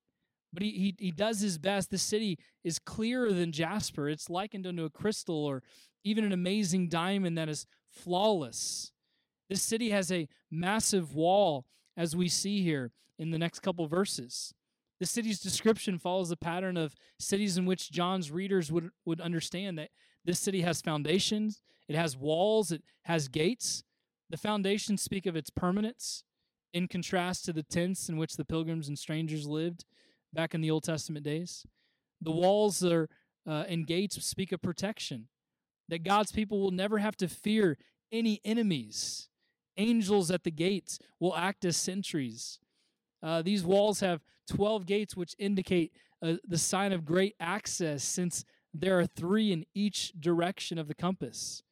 But 0.53 0.61
he, 0.61 0.69
he, 0.69 0.95
he 0.99 1.09
does 1.09 1.39
his 1.39 1.57
best. 1.57 1.89
The 1.89 1.97
city 1.97 2.37
is 2.63 2.77
clearer 2.77 3.33
than 3.33 3.51
jasper. 3.51 4.07
It's 4.07 4.29
likened 4.29 4.67
unto 4.67 4.85
a 4.85 4.91
crystal 4.91 5.43
or 5.43 5.63
even 6.03 6.23
an 6.23 6.31
amazing 6.31 6.89
diamond 6.89 7.39
that 7.39 7.49
is 7.49 7.65
flawless. 7.89 8.91
This 9.49 9.63
city 9.63 9.89
has 9.89 10.11
a 10.11 10.27
massive 10.51 11.15
wall, 11.15 11.65
as 11.97 12.15
we 12.15 12.27
see 12.29 12.61
here 12.61 12.91
in 13.17 13.31
the 13.31 13.39
next 13.39 13.61
couple 13.61 13.87
verses. 13.87 14.53
The 14.99 15.07
city's 15.07 15.39
description 15.39 15.97
follows 15.97 16.29
the 16.29 16.37
pattern 16.37 16.77
of 16.77 16.93
cities 17.17 17.57
in 17.57 17.65
which 17.65 17.91
John's 17.91 18.29
readers 18.29 18.71
would, 18.71 18.91
would 19.05 19.21
understand 19.21 19.79
that 19.79 19.89
this 20.23 20.37
city 20.37 20.61
has 20.61 20.83
foundations, 20.83 21.63
it 21.87 21.95
has 21.95 22.15
walls, 22.15 22.71
it 22.71 22.83
has 23.05 23.27
gates, 23.27 23.83
the 24.29 24.37
foundations 24.37 25.01
speak 25.01 25.25
of 25.25 25.35
its 25.35 25.49
permanence 25.49 26.23
in 26.73 26.87
contrast 26.87 27.45
to 27.45 27.53
the 27.53 27.63
tents 27.63 28.09
in 28.09 28.17
which 28.17 28.37
the 28.37 28.45
pilgrims 28.45 28.87
and 28.87 28.97
strangers 28.97 29.47
lived 29.47 29.85
back 30.33 30.53
in 30.53 30.61
the 30.61 30.69
Old 30.69 30.83
Testament 30.83 31.25
days. 31.25 31.65
The 32.21 32.31
walls 32.31 32.83
are, 32.83 33.09
uh, 33.47 33.65
and 33.67 33.87
gates 33.87 34.23
speak 34.23 34.51
of 34.51 34.61
protection, 34.61 35.27
that 35.87 36.03
God's 36.03 36.31
people 36.31 36.59
will 36.59 36.71
never 36.71 36.99
have 36.99 37.17
to 37.17 37.27
fear 37.27 37.77
any 38.11 38.39
enemies. 38.45 39.29
Angels 39.77 40.29
at 40.29 40.43
the 40.43 40.51
gates 40.51 40.99
will 41.19 41.35
act 41.35 41.65
as 41.65 41.77
sentries. 41.77 42.59
Uh, 43.23 43.41
these 43.41 43.63
walls 43.63 44.01
have 44.01 44.21
12 44.49 44.85
gates, 44.85 45.15
which 45.15 45.35
indicate 45.39 45.93
uh, 46.21 46.33
the 46.47 46.57
sign 46.57 46.91
of 46.91 47.05
great 47.05 47.35
access, 47.39 48.03
since 48.03 48.45
there 48.73 48.99
are 48.99 49.05
three 49.05 49.51
in 49.51 49.65
each 49.73 50.13
direction 50.19 50.77
of 50.77 50.87
the 50.87 50.93
compass. 50.93 51.63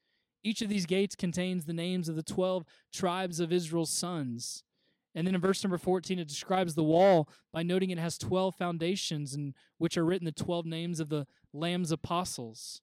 Each 0.43 0.61
of 0.61 0.69
these 0.69 0.85
gates 0.85 1.15
contains 1.15 1.65
the 1.65 1.73
names 1.73 2.09
of 2.09 2.15
the 2.15 2.23
12 2.23 2.63
tribes 2.93 3.39
of 3.39 3.51
Israel's 3.51 3.89
sons. 3.89 4.63
And 5.15 5.25
then 5.25 5.33
in 5.33 5.41
verse 5.41 5.63
number 5.63 5.79
14, 5.79 6.19
it 6.19 6.27
describes 6.27 6.75
the 6.75 6.83
wall 6.83 7.27
by 7.51 7.63
noting 7.63 7.89
it 7.89 7.97
has 7.97 8.17
12 8.19 8.55
foundations, 8.55 9.33
in 9.33 9.55
which 9.79 9.97
are 9.97 10.05
written 10.05 10.25
the 10.25 10.31
12 10.31 10.65
names 10.65 10.99
of 10.99 11.09
the 11.09 11.25
Lamb's 11.53 11.91
apostles. 11.91 12.81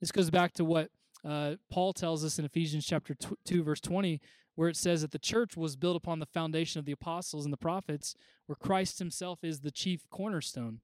This 0.00 0.10
goes 0.10 0.28
back 0.28 0.52
to 0.54 0.64
what 0.64 0.90
uh, 1.24 1.54
Paul 1.70 1.92
tells 1.92 2.24
us 2.24 2.38
in 2.38 2.44
Ephesians 2.44 2.84
chapter 2.84 3.14
2, 3.44 3.62
verse 3.62 3.80
20, 3.80 4.20
where 4.56 4.68
it 4.68 4.76
says 4.76 5.02
that 5.02 5.12
the 5.12 5.18
church 5.18 5.56
was 5.56 5.76
built 5.76 5.96
upon 5.96 6.18
the 6.18 6.26
foundation 6.26 6.80
of 6.80 6.84
the 6.84 6.92
apostles 6.92 7.44
and 7.44 7.52
the 7.52 7.58
prophets, 7.58 8.16
where 8.46 8.56
Christ 8.56 8.98
himself 8.98 9.44
is 9.44 9.60
the 9.60 9.70
chief 9.70 10.08
cornerstone. 10.10 10.80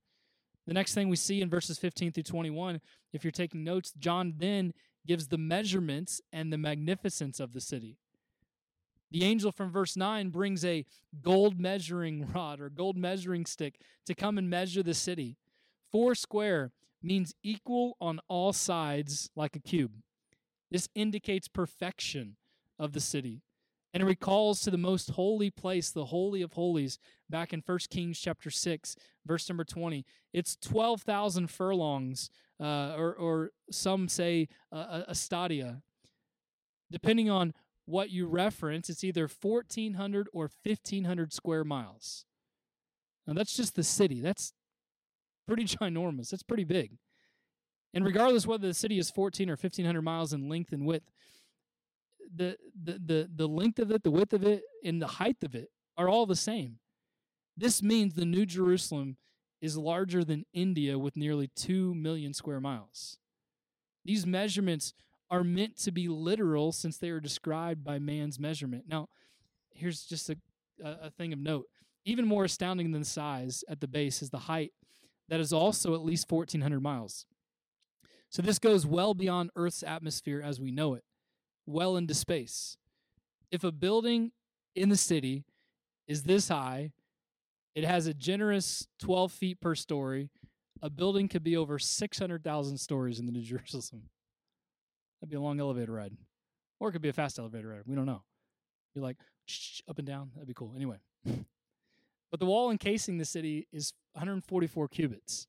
The 0.67 0.75
next 0.75 0.95
thing 0.95 1.09
we 1.09 1.17
see 1.17 1.41
in 1.41 1.51
verses 1.51 1.79
15 1.79 2.13
through 2.13 2.23
21, 2.23 2.81
if 3.13 3.25
you're 3.25 3.31
taking 3.31 3.65
notes, 3.65 3.93
John 3.99 4.35
then 4.37 4.75
gives 5.09 5.29
the 5.29 5.39
measurements 5.39 6.21
and 6.33 6.53
the 6.53 6.59
magnificence 6.59 7.41
of 7.41 7.55
the 7.55 7.61
city. 7.61 7.97
The 9.11 9.25
angel 9.25 9.51
from 9.51 9.73
verse 9.73 9.97
9 9.97 10.29
brings 10.29 10.65
a 10.65 10.85
gold 11.23 11.59
measuring 11.59 12.31
rod 12.35 12.61
or 12.61 12.69
gold 12.69 12.97
measuring 12.97 13.47
stick 13.47 13.81
to 14.07 14.15
come 14.15 14.37
and 14.37 14.51
measure 14.51 14.83
the 14.83 14.95
city. 14.95 15.39
Four 15.91 16.15
square 16.15 16.73
means 17.03 17.35
equal 17.43 17.97
on 18.01 18.21
all 18.29 18.53
sides 18.53 19.31
like 19.35 19.57
a 19.57 19.61
cube. 19.61 19.93
This 20.71 20.89
indicates 20.95 21.49
perfection 21.49 22.37
of 22.79 22.93
the 22.93 23.01
city. 23.01 23.43
And 23.95 24.05
recalls 24.05 24.61
to 24.61 24.71
the 24.71 24.77
most 24.77 25.13
holy 25.13 25.51
place, 25.51 25.91
the 25.91 26.07
holy 26.07 26.43
of 26.43 26.53
holies, 26.53 26.99
back 27.31 27.53
in 27.53 27.63
1 27.65 27.79
Kings 27.91 28.19
chapter 28.19 28.51
6, 28.51 28.97
verse 29.27 29.49
number 29.49 29.65
20. 29.65 30.05
It's 30.33 30.57
12,000 30.57 31.51
furlongs, 31.51 32.31
uh, 32.61 32.95
or, 32.97 33.15
or 33.15 33.51
some 33.71 34.09
say 34.09 34.49
uh, 34.73 35.03
a 35.09 35.15
stadia. 35.15 35.83
Depending 36.91 37.29
on 37.29 37.55
what 37.85 38.11
you 38.11 38.27
reference, 38.27 38.89
it's 38.89 39.05
either 39.05 39.29
1,400 39.29 40.29
or 40.33 40.51
1,500 40.63 41.33
square 41.33 41.65
miles. 41.65 42.25
Now, 43.27 43.35
that's 43.35 43.57
just 43.57 43.77
the 43.77 43.83
city. 43.83 44.21
That's 44.21 44.53
pretty 45.47 45.65
ginormous. 45.65 46.31
That's 46.31 46.43
pretty 46.43 46.65
big. 46.65 46.99
And 47.95 48.05
regardless 48.05 48.47
whether 48.47 48.67
the 48.67 48.75
city 48.75 48.99
is 48.99 49.11
14 49.11 49.49
or 49.49 49.53
1,500 49.53 50.03
miles 50.03 50.33
in 50.33 50.49
length 50.49 50.73
and 50.73 50.87
width, 50.87 51.11
the, 52.35 52.57
the, 52.83 52.93
the, 53.05 53.31
the 53.35 53.49
length 53.49 53.79
of 53.79 53.91
it, 53.91 54.03
the 54.03 54.11
width 54.11 54.35
of 54.35 54.45
it, 54.45 54.63
and 54.85 55.01
the 55.01 55.07
height 55.07 55.39
of 55.43 55.55
it 55.55 55.71
are 55.97 56.09
all 56.09 56.27
the 56.27 56.37
same. 56.37 56.79
This 57.59 57.83
means 57.83 58.15
the 58.15 58.25
New 58.25 58.47
Jerusalem 58.47 59.17
is 59.61 59.77
larger 59.77 60.23
than 60.23 60.47
India 60.53 60.97
with 60.97 61.17
nearly 61.17 61.51
2 61.57 61.93
million 61.93 62.33
square 62.33 62.61
miles. 62.61 63.19
These 64.05 64.25
measurements 64.25 64.95
are 65.29 65.43
meant 65.43 65.77
to 65.79 65.91
be 65.91 66.07
literal 66.07 66.71
since 66.71 66.97
they 66.97 67.11
are 67.11 67.19
described 67.19 67.83
by 67.83 67.99
man's 67.99 68.39
measurement. 68.39 68.85
Now, 68.87 69.09
here's 69.75 70.05
just 70.05 70.31
a, 70.31 70.37
a 70.83 71.11
thing 71.11 71.33
of 71.33 71.41
note. 71.41 71.67
Even 72.05 72.27
more 72.27 72.45
astounding 72.45 72.93
than 72.93 73.03
the 73.03 73.07
size 73.07 73.65
at 73.69 73.81
the 73.81 73.89
base 73.89 74.23
is 74.23 74.31
the 74.31 74.39
height 74.39 74.73
that 75.29 75.41
is 75.41 75.53
also 75.53 75.95
at 75.95 76.05
least 76.05 76.31
1,400 76.31 76.81
miles. 76.81 77.27
So 78.31 78.41
this 78.41 78.61
goes 78.61 78.87
well 78.87 79.15
beyond 79.15 79.51
Earth's 79.57 79.83
atmosphere 79.83 80.41
as 80.45 80.61
we 80.61 80.71
know 80.71 80.95
it, 80.95 81.03
well 81.67 81.97
into 81.97 82.15
space. 82.15 82.77
If 83.51 83.65
a 83.65 83.73
building 83.73 84.31
in 84.77 84.91
the 84.91 84.97
city 84.97 85.45
is 86.07 86.23
this 86.23 86.49
high, 86.49 86.93
it 87.79 87.85
has 87.85 88.09
a 88.09 88.13
generous 88.15 88.89
12 88.99 89.31
feet 89.31 89.61
per 89.61 89.77
story. 89.77 90.31
A 90.83 90.91
building 90.91 91.29
could 91.29 91.45
be 91.45 91.57
over 91.57 91.79
600,000 91.79 92.77
stories 92.77 93.21
in 93.21 93.27
the 93.27 93.31
New 93.31 93.43
Jerusalem. 93.45 94.03
That'd 95.21 95.31
be 95.31 95.37
a 95.37 95.41
long 95.41 95.61
elevator 95.61 95.93
ride. 95.93 96.17
Or 96.81 96.89
it 96.89 96.93
could 96.93 97.03
be 97.03 97.09
a 97.09 97.13
fast 97.13 97.39
elevator 97.39 97.69
ride. 97.69 97.83
We 97.87 97.95
don't 97.95 98.05
know. 98.05 98.25
Be 98.97 99.01
like 99.01 99.19
up 99.89 99.99
and 99.99 100.07
down. 100.09 100.31
That'd 100.35 100.49
be 100.49 100.55
cool. 100.55 100.73
Anyway. 100.75 100.97
but 101.25 102.41
the 102.41 102.47
wall 102.47 102.73
encasing 102.73 103.19
the 103.19 103.25
city 103.25 103.69
is 103.73 103.93
144 104.15 104.89
cubits. 104.89 105.47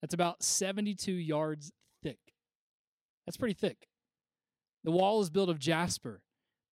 That's 0.00 0.14
about 0.14 0.42
72 0.42 1.12
yards 1.12 1.70
thick. 2.02 2.18
That's 3.26 3.36
pretty 3.36 3.54
thick. 3.54 3.88
The 4.84 4.90
wall 4.90 5.20
is 5.20 5.28
built 5.28 5.50
of 5.50 5.58
jasper. 5.58 6.22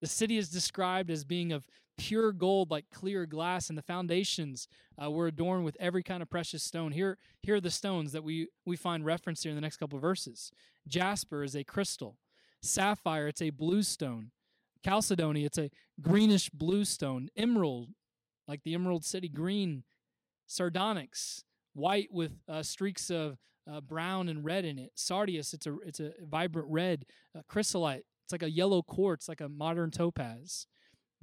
The 0.01 0.09
city 0.09 0.39
is 0.39 0.49
described 0.49 1.11
as 1.11 1.25
being 1.25 1.53
of 1.53 1.67
pure 2.01 2.33
gold, 2.33 2.71
like 2.71 2.87
clear 2.93 3.27
glass, 3.27 3.69
and 3.69 3.77
the 3.77 3.83
foundations 3.83 4.67
uh, 5.03 5.11
were 5.11 5.27
adorned 5.27 5.65
with 5.65 5.77
every 5.79 6.03
kind 6.03 6.23
of 6.23 6.31
precious 6.31 6.63
stone. 6.63 6.93
Here, 6.93 7.19
here 7.43 7.57
are 7.57 7.61
the 7.61 7.71
stones 7.71 8.13
that 8.13 8.25
we, 8.25 8.49
we 8.65 8.77
find 8.77 9.05
referenced 9.05 9.43
here 9.43 9.51
in 9.51 9.57
the 9.57 9.61
next 9.61 9.77
couple 9.77 9.97
of 9.97 10.03
verses. 10.03 10.51
Jasper 10.89 11.45
is 11.45 11.55
a 11.55 11.63
crystal. 11.63 12.17
Sapphire, 12.63 13.29
it's 13.29 13.43
a 13.43 13.51
blue 13.51 13.83
stone. 13.83 14.31
Chalcedony, 14.85 15.45
it's 15.45 15.59
a 15.59 15.71
greenish 16.01 16.49
blue 16.49 16.87
stone. 16.87 17.29
Emerald, 17.37 17.91
like 18.49 18.63
the 18.63 18.75
Emerald 18.75 19.05
City, 19.05 19.29
green. 19.29 19.85
Sardonyx, 20.47 21.45
white 21.75 22.09
with 22.11 22.33
uh, 22.49 22.65
streaks 22.65 23.09
of 23.09 23.39
uh, 23.71 23.81
brown 23.81 24.29
and 24.29 24.45
red 24.45 24.65
in 24.65 24.81
it. 24.81 24.91
Sardius, 24.97 25.55
it's 25.55 25.67
a 25.67 25.79
it's 25.87 26.01
a 26.01 26.13
vibrant 26.29 26.67
red. 26.69 27.07
Uh, 27.39 27.43
chrysolite, 27.47 28.05
it's 28.25 28.33
like 28.33 28.43
a 28.43 28.51
yellow 28.51 28.83
quartz, 28.83 29.29
like 29.29 29.41
a 29.41 29.49
modern 29.49 29.93
topaz. 29.93 30.67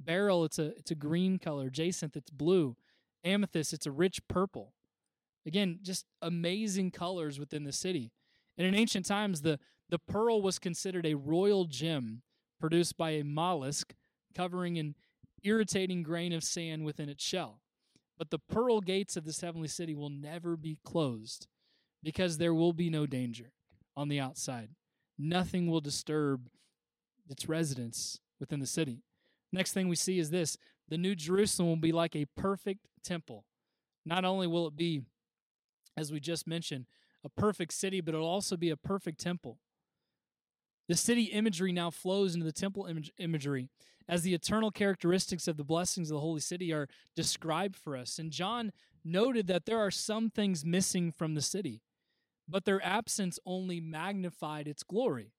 Beryl, 0.00 0.44
it's 0.44 0.58
a 0.58 0.76
it's 0.76 0.90
a 0.90 0.94
green 0.96 1.38
color. 1.38 1.70
Jacinth, 1.70 2.16
it's 2.16 2.30
blue. 2.30 2.76
Amethyst, 3.24 3.72
it's 3.72 3.86
a 3.86 3.90
rich 3.90 4.26
purple. 4.28 4.74
Again, 5.46 5.80
just 5.82 6.06
amazing 6.22 6.90
colors 6.90 7.38
within 7.38 7.64
the 7.64 7.72
city. 7.72 8.12
And 8.56 8.66
in 8.66 8.74
ancient 8.74 9.06
times, 9.06 9.42
the 9.42 9.58
the 9.88 9.98
pearl 9.98 10.42
was 10.42 10.58
considered 10.58 11.06
a 11.06 11.14
royal 11.14 11.64
gem 11.64 12.22
produced 12.60 12.96
by 12.96 13.10
a 13.10 13.24
mollusk 13.24 13.94
covering 14.34 14.78
an 14.78 14.94
irritating 15.42 16.02
grain 16.02 16.32
of 16.32 16.44
sand 16.44 16.84
within 16.84 17.08
its 17.08 17.24
shell. 17.24 17.60
But 18.18 18.30
the 18.30 18.38
pearl 18.38 18.80
gates 18.80 19.16
of 19.16 19.24
this 19.24 19.40
heavenly 19.40 19.68
city 19.68 19.94
will 19.94 20.10
never 20.10 20.56
be 20.56 20.78
closed 20.84 21.46
because 22.02 22.38
there 22.38 22.54
will 22.54 22.72
be 22.72 22.90
no 22.90 23.06
danger 23.06 23.52
on 23.96 24.08
the 24.08 24.20
outside. 24.20 24.70
Nothing 25.16 25.68
will 25.68 25.80
disturb 25.80 26.48
its 27.28 27.48
residents 27.48 28.20
within 28.40 28.60
the 28.60 28.66
city. 28.66 29.02
Next 29.52 29.72
thing 29.72 29.88
we 29.88 29.96
see 29.96 30.18
is 30.18 30.30
this 30.30 30.56
the 30.88 30.98
New 30.98 31.14
Jerusalem 31.14 31.68
will 31.68 31.76
be 31.76 31.92
like 31.92 32.16
a 32.16 32.26
perfect 32.36 32.88
temple. 33.02 33.44
Not 34.04 34.24
only 34.24 34.46
will 34.46 34.66
it 34.66 34.76
be, 34.76 35.02
as 35.96 36.12
we 36.12 36.20
just 36.20 36.46
mentioned, 36.46 36.86
a 37.24 37.28
perfect 37.28 37.72
city, 37.72 38.00
but 38.00 38.14
it'll 38.14 38.26
also 38.26 38.56
be 38.56 38.70
a 38.70 38.76
perfect 38.76 39.20
temple. 39.20 39.58
The 40.88 40.96
city 40.96 41.24
imagery 41.24 41.72
now 41.72 41.90
flows 41.90 42.34
into 42.34 42.46
the 42.46 42.52
temple 42.52 42.86
image, 42.86 43.12
imagery 43.18 43.68
as 44.08 44.22
the 44.22 44.32
eternal 44.32 44.70
characteristics 44.70 45.46
of 45.46 45.58
the 45.58 45.64
blessings 45.64 46.10
of 46.10 46.14
the 46.14 46.20
holy 46.20 46.40
city 46.40 46.72
are 46.72 46.88
described 47.14 47.76
for 47.76 47.94
us. 47.94 48.18
And 48.18 48.30
John 48.30 48.72
noted 49.04 49.46
that 49.48 49.66
there 49.66 49.78
are 49.78 49.90
some 49.90 50.30
things 50.30 50.64
missing 50.64 51.12
from 51.12 51.34
the 51.34 51.42
city, 51.42 51.82
but 52.48 52.64
their 52.64 52.82
absence 52.84 53.38
only 53.44 53.80
magnified 53.80 54.66
its 54.66 54.82
glory. 54.82 55.32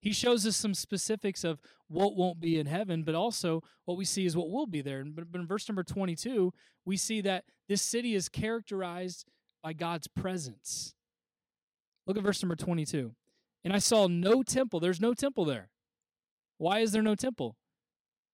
He 0.00 0.12
shows 0.12 0.46
us 0.46 0.56
some 0.56 0.74
specifics 0.74 1.44
of 1.44 1.60
what 1.88 2.16
won't 2.16 2.40
be 2.40 2.58
in 2.58 2.66
heaven, 2.66 3.02
but 3.02 3.14
also 3.14 3.62
what 3.84 3.98
we 3.98 4.04
see 4.04 4.24
is 4.24 4.36
what 4.36 4.50
will 4.50 4.66
be 4.66 4.80
there. 4.80 5.04
But 5.04 5.26
in 5.34 5.46
verse 5.46 5.68
number 5.68 5.82
22, 5.82 6.52
we 6.86 6.96
see 6.96 7.20
that 7.20 7.44
this 7.68 7.82
city 7.82 8.14
is 8.14 8.28
characterized 8.28 9.26
by 9.62 9.74
God's 9.74 10.08
presence. 10.08 10.94
Look 12.06 12.16
at 12.16 12.22
verse 12.22 12.42
number 12.42 12.56
22. 12.56 13.12
And 13.62 13.74
I 13.74 13.78
saw 13.78 14.06
no 14.06 14.42
temple. 14.42 14.80
There's 14.80 15.00
no 15.00 15.12
temple 15.12 15.44
there. 15.44 15.68
Why 16.56 16.80
is 16.80 16.92
there 16.92 17.02
no 17.02 17.14
temple? 17.14 17.56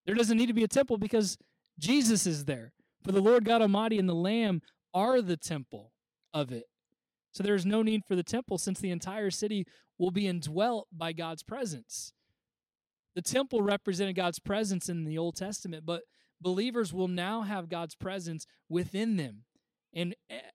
There 0.05 0.15
doesn't 0.15 0.37
need 0.37 0.47
to 0.47 0.53
be 0.53 0.65
a 0.65 0.69
temple 0.69 0.99
because 0.99 1.37
Jesus 1.79 2.27
is 2.27 2.45
there. 2.45 2.73
For 3.05 3.11
the 3.13 3.21
Lord 3.21 3.45
God 3.45 3.61
Almighty 3.61 3.99
and 3.99 4.09
the 4.09 4.15
Lamb 4.15 4.63
are 4.95 5.21
the 5.21 5.37
temple 5.37 5.93
of 6.33 6.53
it. 6.53 6.65
So 7.33 7.43
there 7.43 7.55
is 7.55 7.67
no 7.67 7.83
need 7.83 8.03
for 8.07 8.17
the 8.17 8.23
temple 8.23 8.57
since 8.57 8.81
the 8.81 8.91
entire 8.91 9.31
city 9.31 9.67
will 9.99 10.11
be 10.11 10.27
indwelt 10.27 10.89
by 10.93 11.13
God's 11.13 11.43
presence. 11.43 12.13
The 13.15 13.23
temple 13.23 13.63
represented 13.63 14.15
God's 14.17 14.39
presence 14.39 14.89
in 14.89 15.05
the 15.05 15.17
Old 15.17 15.37
Testament, 15.37 15.87
but 15.87 16.03
believers 16.41 16.93
will 16.93 17.09
now 17.09 17.43
have 17.43 17.69
God's 17.69 17.95
presence 17.95 18.47
within 18.69 19.17
them 19.17 19.45
and 19.95 20.15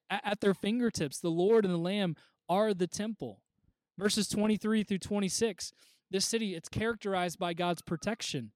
at 0.10 0.42
their 0.42 0.54
fingertips. 0.54 1.20
The 1.20 1.30
Lord 1.30 1.66
and 1.66 1.74
the 1.74 1.80
Lamb 1.80 2.16
are 2.48 2.74
the 2.74 2.88
temple. 2.88 3.42
Verses 3.98 4.28
23 4.28 4.84
through 4.84 5.00
26. 5.00 5.74
This 6.12 6.26
city, 6.26 6.54
it's 6.54 6.70
characterized 6.70 7.40
by 7.40 7.54
God's 7.54 7.82
protection. 7.82 8.52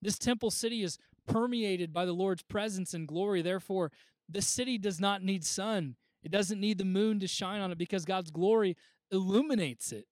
This 0.00 0.18
temple 0.18 0.50
city 0.50 0.82
is 0.82 0.98
permeated 1.26 1.92
by 1.92 2.04
the 2.06 2.12
Lord's 2.12 2.42
presence 2.42 2.94
and 2.94 3.06
glory. 3.06 3.42
Therefore, 3.42 3.90
the 4.28 4.42
city 4.42 4.78
does 4.78 5.00
not 5.00 5.22
need 5.22 5.44
sun. 5.44 5.96
It 6.22 6.30
doesn't 6.30 6.60
need 6.60 6.78
the 6.78 6.84
moon 6.84 7.20
to 7.20 7.26
shine 7.26 7.60
on 7.60 7.72
it 7.72 7.78
because 7.78 8.06
God's 8.06 8.30
glory 8.30 8.76
illuminates 9.10 9.92
it. 9.92 10.06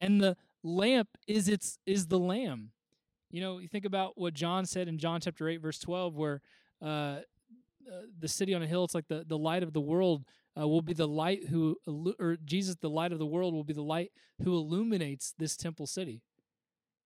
And 0.00 0.20
the 0.20 0.36
lamp 0.62 1.08
is 1.26 1.48
its 1.48 1.78
is 1.86 2.06
the 2.06 2.18
lamb. 2.18 2.70
You 3.30 3.40
know, 3.40 3.58
you 3.58 3.68
think 3.68 3.84
about 3.84 4.18
what 4.18 4.34
John 4.34 4.66
said 4.66 4.88
in 4.88 4.98
John 4.98 5.20
chapter 5.20 5.48
8 5.48 5.58
verse 5.58 5.78
12 5.78 6.16
where 6.16 6.40
uh, 6.82 6.86
uh, 6.86 7.20
the 8.18 8.28
city 8.28 8.54
on 8.54 8.62
a 8.62 8.66
hill 8.66 8.84
it's 8.84 8.94
like 8.94 9.08
the 9.08 9.24
the 9.26 9.38
light 9.38 9.62
of 9.62 9.72
the 9.72 9.80
world 9.80 10.24
uh, 10.58 10.66
will 10.66 10.82
be 10.82 10.94
the 10.94 11.08
light 11.08 11.48
who 11.48 11.76
or 12.18 12.36
Jesus 12.44 12.76
the 12.80 12.90
light 12.90 13.12
of 13.12 13.18
the 13.18 13.26
world 13.26 13.54
will 13.54 13.64
be 13.64 13.72
the 13.72 13.82
light 13.82 14.10
who 14.42 14.54
illuminates 14.54 15.34
this 15.38 15.56
temple 15.56 15.86
city. 15.86 16.22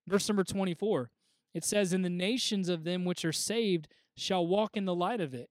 Verse 0.07 0.29
number 0.29 0.45
24. 0.45 1.11
It 1.55 1.65
says 1.65 1.93
in 1.93 2.03
the 2.03 2.11
nations 2.11 2.69
of 2.69 2.85
them 2.85 3.05
which 3.05 3.25
are 3.25 3.33
saved 3.33 3.89
shall 4.17 4.47
walk 4.47 4.77
in 4.77 4.85
the 4.85 4.95
light 4.95 5.21
of 5.21 5.35
it, 5.35 5.49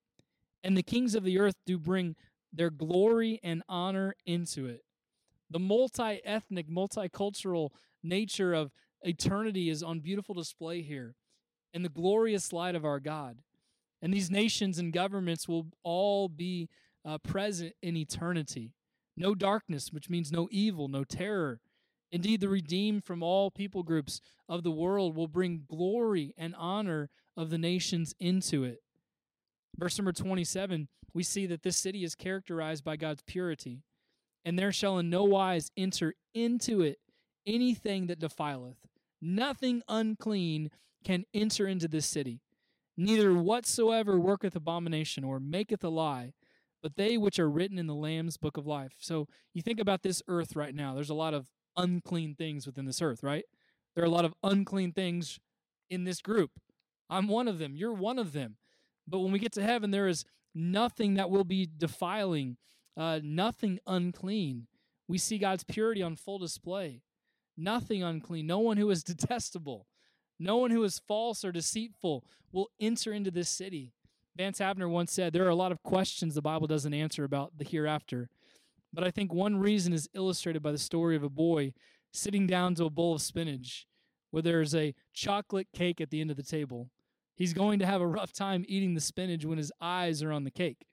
and 0.64 0.78
the 0.78 0.84
kings 0.84 1.16
of 1.16 1.24
the 1.24 1.40
earth 1.40 1.56
do 1.66 1.78
bring 1.78 2.16
their 2.52 2.70
glory 2.70 3.40
and 3.44 3.64
honor 3.68 4.16
into 4.26 4.68
it. 4.68 4.84
The 5.54 5.60
multi 5.60 6.20
ethnic, 6.26 6.68
multicultural 6.68 7.70
nature 8.02 8.56
of 8.56 8.72
eternity 9.04 9.70
is 9.70 9.84
on 9.84 10.00
beautiful 10.00 10.34
display 10.34 10.82
here 10.82 11.14
in 11.76 11.84
the 11.84 11.90
glorious 11.90 12.52
light 12.52 12.74
of 12.74 12.84
our 12.84 13.00
God. 13.00 13.38
And 14.02 14.12
these 14.12 14.32
nations 14.32 14.80
and 14.80 14.92
governments 14.92 15.48
will 15.48 15.68
all 15.84 16.28
be 16.28 16.70
uh, 17.06 17.20
present 17.20 17.74
in 17.84 17.96
eternity. 17.96 18.74
No 19.16 19.36
darkness, 19.36 19.94
which 19.94 20.10
means 20.10 20.32
no 20.32 20.48
evil, 20.50 20.88
no 20.88 21.04
terror. 21.04 21.60
Indeed, 22.12 22.42
the 22.42 22.50
redeemed 22.50 23.04
from 23.04 23.22
all 23.22 23.52
people 23.52 23.84
groups 23.84 24.22
of 24.50 24.64
the 24.64 24.72
world 24.72 25.16
will 25.16 25.28
bring 25.28 25.66
glory 25.70 26.34
and 26.36 26.56
honor 26.58 27.12
of 27.38 27.52
the 27.52 27.60
nations 27.60 28.16
into 28.20 28.64
it. 28.64 28.80
Verse 29.78 30.00
number 30.00 30.14
27, 30.14 30.88
we 31.14 31.22
see 31.22 31.46
that 31.46 31.62
this 31.62 31.78
city 31.78 32.04
is 32.04 32.16
characterized 32.16 32.84
by 32.84 32.96
God's 32.96 33.22
purity, 33.22 33.84
and 34.46 34.58
there 34.58 34.72
shall 34.72 34.98
in 35.00 35.10
no 35.10 35.24
wise 35.24 35.72
enter 35.78 36.16
into 36.34 36.82
it 36.82 36.98
anything 37.46 38.08
that 38.08 38.20
defileth. 38.20 38.78
Nothing 39.22 39.82
unclean 39.88 40.70
can 41.04 41.26
enter 41.34 41.68
into 41.68 41.88
this 41.88 42.06
city, 42.06 42.42
neither 42.98 43.34
whatsoever 43.34 44.20
worketh 44.20 44.56
abomination 44.56 45.24
or 45.24 45.40
maketh 45.40 45.84
a 45.84 45.90
lie, 45.90 46.34
but 46.82 46.96
they 46.96 47.18
which 47.18 47.40
are 47.40 47.50
written 47.50 47.78
in 47.78 47.88
the 47.88 47.96
Lamb's 47.96 48.38
book 48.38 48.58
of 48.58 48.68
life. 48.68 48.94
So 49.00 49.28
you 49.54 49.62
think 49.62 49.80
about 49.80 50.04
this 50.04 50.22
earth 50.28 50.56
right 50.56 50.76
now. 50.76 50.94
There's 50.94 51.10
a 51.10 51.14
lot 51.14 51.34
of 51.34 51.50
unclean 51.78 52.36
things 52.36 52.66
within 52.66 52.86
this 52.86 53.02
earth, 53.02 53.24
right? 53.24 53.46
There 53.96 54.04
are 54.04 54.08
a 54.08 54.12
lot 54.12 54.26
of 54.26 54.34
unclean 54.44 54.92
things 54.92 55.40
in 55.90 56.04
this 56.04 56.22
group. 56.22 56.52
I'm 57.10 57.28
one 57.28 57.48
of 57.48 57.60
them. 57.60 57.76
You're 57.76 57.94
one 57.94 58.20
of 58.20 58.34
them. 58.34 58.58
But 59.08 59.20
when 59.20 59.32
we 59.32 59.40
get 59.40 59.52
to 59.54 59.64
heaven, 59.64 59.92
there 59.92 60.08
is 60.08 60.26
nothing 60.56 61.16
that 61.16 61.30
will 61.30 61.44
be 61.44 61.70
defiling, 61.78 62.58
uh, 62.96 63.20
nothing 63.24 63.80
unclean. 63.88 64.68
We 65.08 65.18
see 65.18 65.38
God's 65.38 65.64
purity 65.64 66.02
on 66.02 66.16
full 66.16 66.40
display. 66.40 67.02
Nothing 67.58 68.04
unclean. 68.04 68.48
No 68.48 68.60
one 68.60 68.78
who 68.78 68.90
is 68.90 69.04
detestable. 69.04 69.88
No 70.40 70.58
one 70.58 70.72
who 70.72 70.84
is 70.84 71.00
false 71.00 71.46
or 71.46 71.52
deceitful 71.52 72.24
will 72.52 72.70
enter 72.80 73.14
into 73.14 73.32
this 73.32 73.50
city. 73.50 73.94
Vance 74.36 74.60
Havner 74.60 74.90
once 74.90 75.12
said 75.12 75.32
there 75.32 75.46
are 75.46 75.50
a 75.50 75.56
lot 75.56 75.72
of 75.72 75.84
questions 75.84 76.34
the 76.34 76.42
Bible 76.42 76.68
doesn't 76.68 76.94
answer 76.94 77.24
about 77.24 77.58
the 77.58 77.64
hereafter. 77.64 78.30
But 78.92 79.04
I 79.04 79.12
think 79.12 79.34
one 79.34 79.58
reason 79.58 79.94
is 79.94 80.10
illustrated 80.14 80.62
by 80.62 80.72
the 80.72 80.78
story 80.78 81.16
of 81.16 81.24
a 81.24 81.30
boy 81.30 81.74
sitting 82.12 82.48
down 82.48 82.76
to 82.76 82.86
a 82.86 82.90
bowl 82.90 83.16
of 83.16 83.22
spinach 83.22 83.88
where 84.32 84.44
there's 84.44 84.74
a 84.74 84.96
chocolate 85.14 85.68
cake 85.74 86.02
at 86.02 86.10
the 86.10 86.20
end 86.20 86.32
of 86.32 86.38
the 86.38 86.44
table. 86.44 86.90
He's 87.36 87.54
going 87.54 87.80
to 87.80 87.86
have 87.86 88.02
a 88.02 88.08
rough 88.08 88.32
time 88.32 88.66
eating 88.68 88.94
the 88.94 89.02
spinach 89.02 89.46
when 89.46 89.58
his 89.58 89.72
eyes 89.82 90.22
are 90.22 90.32
on 90.32 90.44
the 90.44 90.52
cake. 90.52 90.86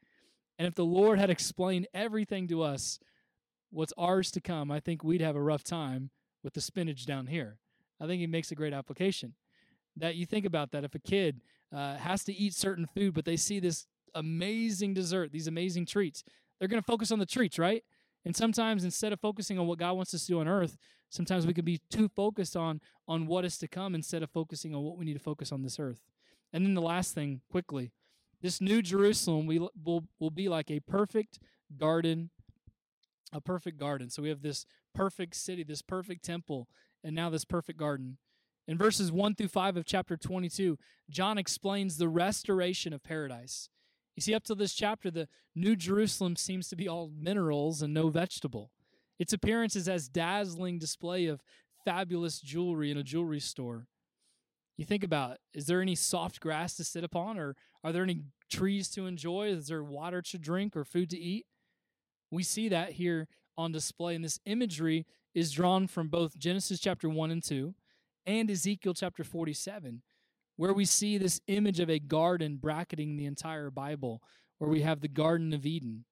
And 0.60 0.66
if 0.68 0.74
the 0.74 0.84
Lord 0.84 1.18
had 1.18 1.30
explained 1.30 1.88
everything 1.94 2.46
to 2.48 2.60
us, 2.60 3.00
what's 3.70 3.94
ours 3.96 4.30
to 4.32 4.42
come, 4.42 4.70
I 4.70 4.78
think 4.78 5.02
we'd 5.02 5.22
have 5.22 5.34
a 5.34 5.40
rough 5.40 5.64
time 5.64 6.10
with 6.44 6.52
the 6.52 6.60
spinach 6.60 7.06
down 7.06 7.28
here. 7.28 7.56
I 7.98 8.06
think 8.06 8.20
he 8.20 8.26
makes 8.26 8.52
a 8.52 8.54
great 8.54 8.74
application. 8.74 9.32
That 9.96 10.16
you 10.16 10.26
think 10.26 10.44
about 10.44 10.72
that 10.72 10.84
if 10.84 10.94
a 10.94 10.98
kid 10.98 11.40
uh, 11.74 11.96
has 11.96 12.24
to 12.24 12.34
eat 12.34 12.52
certain 12.52 12.86
food, 12.94 13.14
but 13.14 13.24
they 13.24 13.38
see 13.38 13.58
this 13.58 13.86
amazing 14.14 14.92
dessert, 14.92 15.32
these 15.32 15.46
amazing 15.46 15.86
treats, 15.86 16.24
they're 16.58 16.68
going 16.68 16.82
to 16.82 16.86
focus 16.86 17.10
on 17.10 17.20
the 17.20 17.24
treats, 17.24 17.58
right? 17.58 17.82
And 18.26 18.36
sometimes 18.36 18.84
instead 18.84 19.14
of 19.14 19.20
focusing 19.20 19.58
on 19.58 19.66
what 19.66 19.78
God 19.78 19.94
wants 19.94 20.12
us 20.12 20.26
to 20.26 20.32
do 20.32 20.40
on 20.40 20.46
earth, 20.46 20.76
sometimes 21.08 21.46
we 21.46 21.54
can 21.54 21.64
be 21.64 21.80
too 21.88 22.06
focused 22.06 22.54
on 22.54 22.82
on 23.08 23.26
what 23.26 23.46
is 23.46 23.56
to 23.60 23.66
come 23.66 23.94
instead 23.94 24.22
of 24.22 24.28
focusing 24.28 24.74
on 24.74 24.82
what 24.82 24.98
we 24.98 25.06
need 25.06 25.14
to 25.14 25.20
focus 25.20 25.52
on 25.52 25.62
this 25.62 25.80
earth. 25.80 26.02
And 26.52 26.66
then 26.66 26.74
the 26.74 26.82
last 26.82 27.14
thing, 27.14 27.40
quickly, 27.50 27.92
this 28.42 28.60
new 28.60 28.82
Jerusalem 28.82 29.46
we 29.46 29.58
will 29.58 30.04
will 30.18 30.30
be 30.30 30.48
like 30.48 30.70
a 30.70 30.80
perfect 30.80 31.38
garden, 31.76 32.30
a 33.32 33.40
perfect 33.40 33.78
garden. 33.78 34.10
So 34.10 34.22
we 34.22 34.28
have 34.28 34.42
this 34.42 34.66
perfect 34.94 35.36
city, 35.36 35.62
this 35.62 35.82
perfect 35.82 36.24
temple, 36.24 36.68
and 37.04 37.14
now 37.14 37.30
this 37.30 37.44
perfect 37.44 37.78
garden. 37.78 38.18
In 38.66 38.78
verses 38.78 39.10
1 39.10 39.34
through 39.34 39.48
5 39.48 39.76
of 39.76 39.84
chapter 39.84 40.16
22, 40.16 40.78
John 41.08 41.38
explains 41.38 41.96
the 41.96 42.08
restoration 42.08 42.92
of 42.92 43.02
paradise. 43.02 43.68
You 44.14 44.22
see, 44.22 44.34
up 44.34 44.44
to 44.44 44.54
this 44.54 44.74
chapter, 44.74 45.10
the 45.10 45.28
New 45.54 45.74
Jerusalem 45.76 46.36
seems 46.36 46.68
to 46.68 46.76
be 46.76 46.86
all 46.86 47.10
minerals 47.18 47.82
and 47.82 47.92
no 47.92 48.10
vegetable. 48.10 48.70
Its 49.18 49.32
appearance 49.32 49.76
is 49.76 49.88
as 49.88 50.08
dazzling 50.08 50.78
display 50.78 51.26
of 51.26 51.42
fabulous 51.84 52.40
jewelry 52.40 52.90
in 52.90 52.96
a 52.96 53.02
jewelry 53.02 53.40
store. 53.40 53.86
You 54.80 54.86
think 54.86 55.04
about 55.04 55.36
is 55.52 55.66
there 55.66 55.82
any 55.82 55.94
soft 55.94 56.40
grass 56.40 56.74
to 56.76 56.84
sit 56.84 57.04
upon, 57.04 57.38
or 57.38 57.54
are 57.84 57.92
there 57.92 58.02
any 58.02 58.22
trees 58.50 58.88
to 58.92 59.04
enjoy? 59.04 59.48
Is 59.48 59.66
there 59.66 59.84
water 59.84 60.22
to 60.22 60.38
drink 60.38 60.74
or 60.74 60.86
food 60.86 61.10
to 61.10 61.18
eat? 61.18 61.44
We 62.30 62.42
see 62.42 62.70
that 62.70 62.92
here 62.92 63.28
on 63.58 63.72
display, 63.72 64.14
and 64.14 64.24
this 64.24 64.40
imagery 64.46 65.04
is 65.34 65.52
drawn 65.52 65.86
from 65.86 66.08
both 66.08 66.38
Genesis 66.38 66.80
chapter 66.80 67.10
1 67.10 67.30
and 67.30 67.44
2 67.44 67.74
and 68.24 68.50
Ezekiel 68.50 68.94
chapter 68.94 69.22
47, 69.22 70.00
where 70.56 70.72
we 70.72 70.86
see 70.86 71.18
this 71.18 71.42
image 71.46 71.78
of 71.78 71.90
a 71.90 71.98
garden 71.98 72.56
bracketing 72.56 73.18
the 73.18 73.26
entire 73.26 73.70
Bible, 73.70 74.22
where 74.56 74.70
we 74.70 74.80
have 74.80 75.02
the 75.02 75.08
Garden 75.08 75.52
of 75.52 75.66
Eden. 75.66 76.06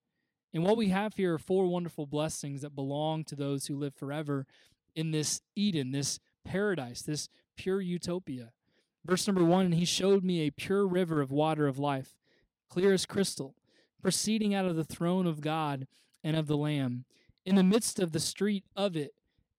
And 0.53 0.63
what 0.63 0.77
we 0.77 0.91
have 0.91 1.15
here 1.15 1.33
are 1.33 1.39
four 1.39 1.69
wonderful 1.69 2.05
blessings 2.05 2.61
that 2.61 2.75
belong 2.75 3.25
to 3.25 3.35
those 3.35 3.69
who 3.69 3.79
live 3.79 3.95
forever 3.95 4.45
in 4.95 5.11
this 5.11 5.41
Eden, 5.57 5.93
this 5.93 6.21
paradise, 6.45 7.01
this 7.01 7.31
pure 7.57 7.81
utopia. 7.81 8.53
Verse 9.09 9.27
number 9.27 9.43
one, 9.43 9.65
and 9.65 9.75
he 9.75 9.87
showed 9.87 10.23
me 10.23 10.43
a 10.43 10.51
pure 10.51 10.87
river 10.87 11.23
of 11.23 11.31
water 11.31 11.67
of 11.67 11.79
life, 11.79 12.15
clear 12.69 12.93
as 12.93 13.07
crystal, 13.07 13.55
proceeding 14.03 14.55
out 14.55 14.67
of 14.67 14.77
the 14.77 14.85
throne 14.85 15.27
of 15.27 15.41
God 15.41 15.87
and 16.23 16.37
of 16.37 16.47
the 16.47 16.59
Lamb. 16.59 17.07
In 17.47 17.55
the 17.55 17.63
midst 17.63 17.99
of 17.99 18.13
the 18.13 18.21
street 18.21 18.65
of 18.77 18.97
it, 18.97 19.13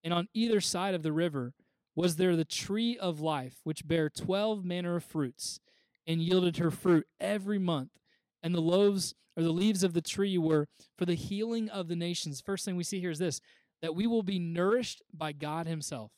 and 0.03 0.13
on 0.13 0.27
either 0.35 0.61
side 0.61 0.93
of 0.93 1.01
the 1.01 1.11
river, 1.11 1.53
was 1.95 2.17
there 2.17 2.35
the 2.35 2.45
tree 2.45 2.95
of 2.99 3.21
life, 3.21 3.55
which 3.63 3.87
bare 3.87 4.09
twelve 4.09 4.63
manner 4.63 4.97
of 4.97 5.03
fruits, 5.03 5.59
and 6.05 6.21
yielded 6.21 6.57
her 6.57 6.69
fruit 6.69 7.07
every 7.19 7.57
month. 7.57 7.89
And 8.43 8.53
the 8.53 8.61
loaves 8.61 9.15
or 9.35 9.41
the 9.41 9.51
leaves 9.51 9.83
of 9.83 9.93
the 9.93 10.01
tree 10.01 10.37
were 10.37 10.67
for 10.95 11.05
the 11.05 11.15
healing 11.15 11.69
of 11.69 11.87
the 11.87 11.95
nations. 11.95 12.39
First 12.39 12.65
thing 12.65 12.75
we 12.75 12.83
see 12.83 12.99
here 12.99 13.11
is 13.11 13.19
this 13.19 13.41
that 13.81 13.95
we 13.95 14.05
will 14.05 14.23
be 14.23 14.37
nourished 14.37 15.01
by 15.11 15.31
God 15.31 15.65
Himself. 15.65 16.11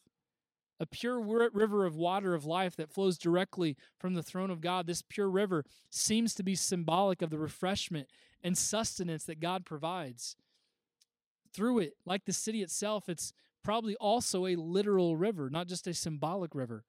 A 0.82 0.88
pure 0.88 1.22
river 1.22 1.86
of 1.86 1.96
water 1.96 2.34
of 2.34 2.44
life 2.44 2.76
that 2.78 2.90
flows 2.90 3.20
directly 3.20 3.78
from 4.00 4.16
the 4.16 4.24
throne 4.24 4.50
of 4.50 4.62
God. 4.62 4.88
This 4.88 5.04
pure 5.04 5.30
river 5.30 5.64
seems 5.92 6.34
to 6.34 6.42
be 6.42 6.56
symbolic 6.56 7.22
of 7.22 7.30
the 7.30 7.38
refreshment 7.38 8.08
and 8.44 8.58
sustenance 8.58 9.24
that 9.26 9.40
God 9.40 9.64
provides. 9.64 10.36
Through 11.54 11.80
it, 11.80 11.98
like 12.04 12.26
the 12.26 12.34
city 12.34 12.64
itself, 12.64 13.10
it's 13.10 13.32
probably 13.64 13.96
also 13.98 14.48
a 14.48 14.56
literal 14.56 15.16
river, 15.16 15.52
not 15.52 15.68
just 15.68 15.86
a 15.86 15.94
symbolic 15.94 16.56
river. 16.56 16.84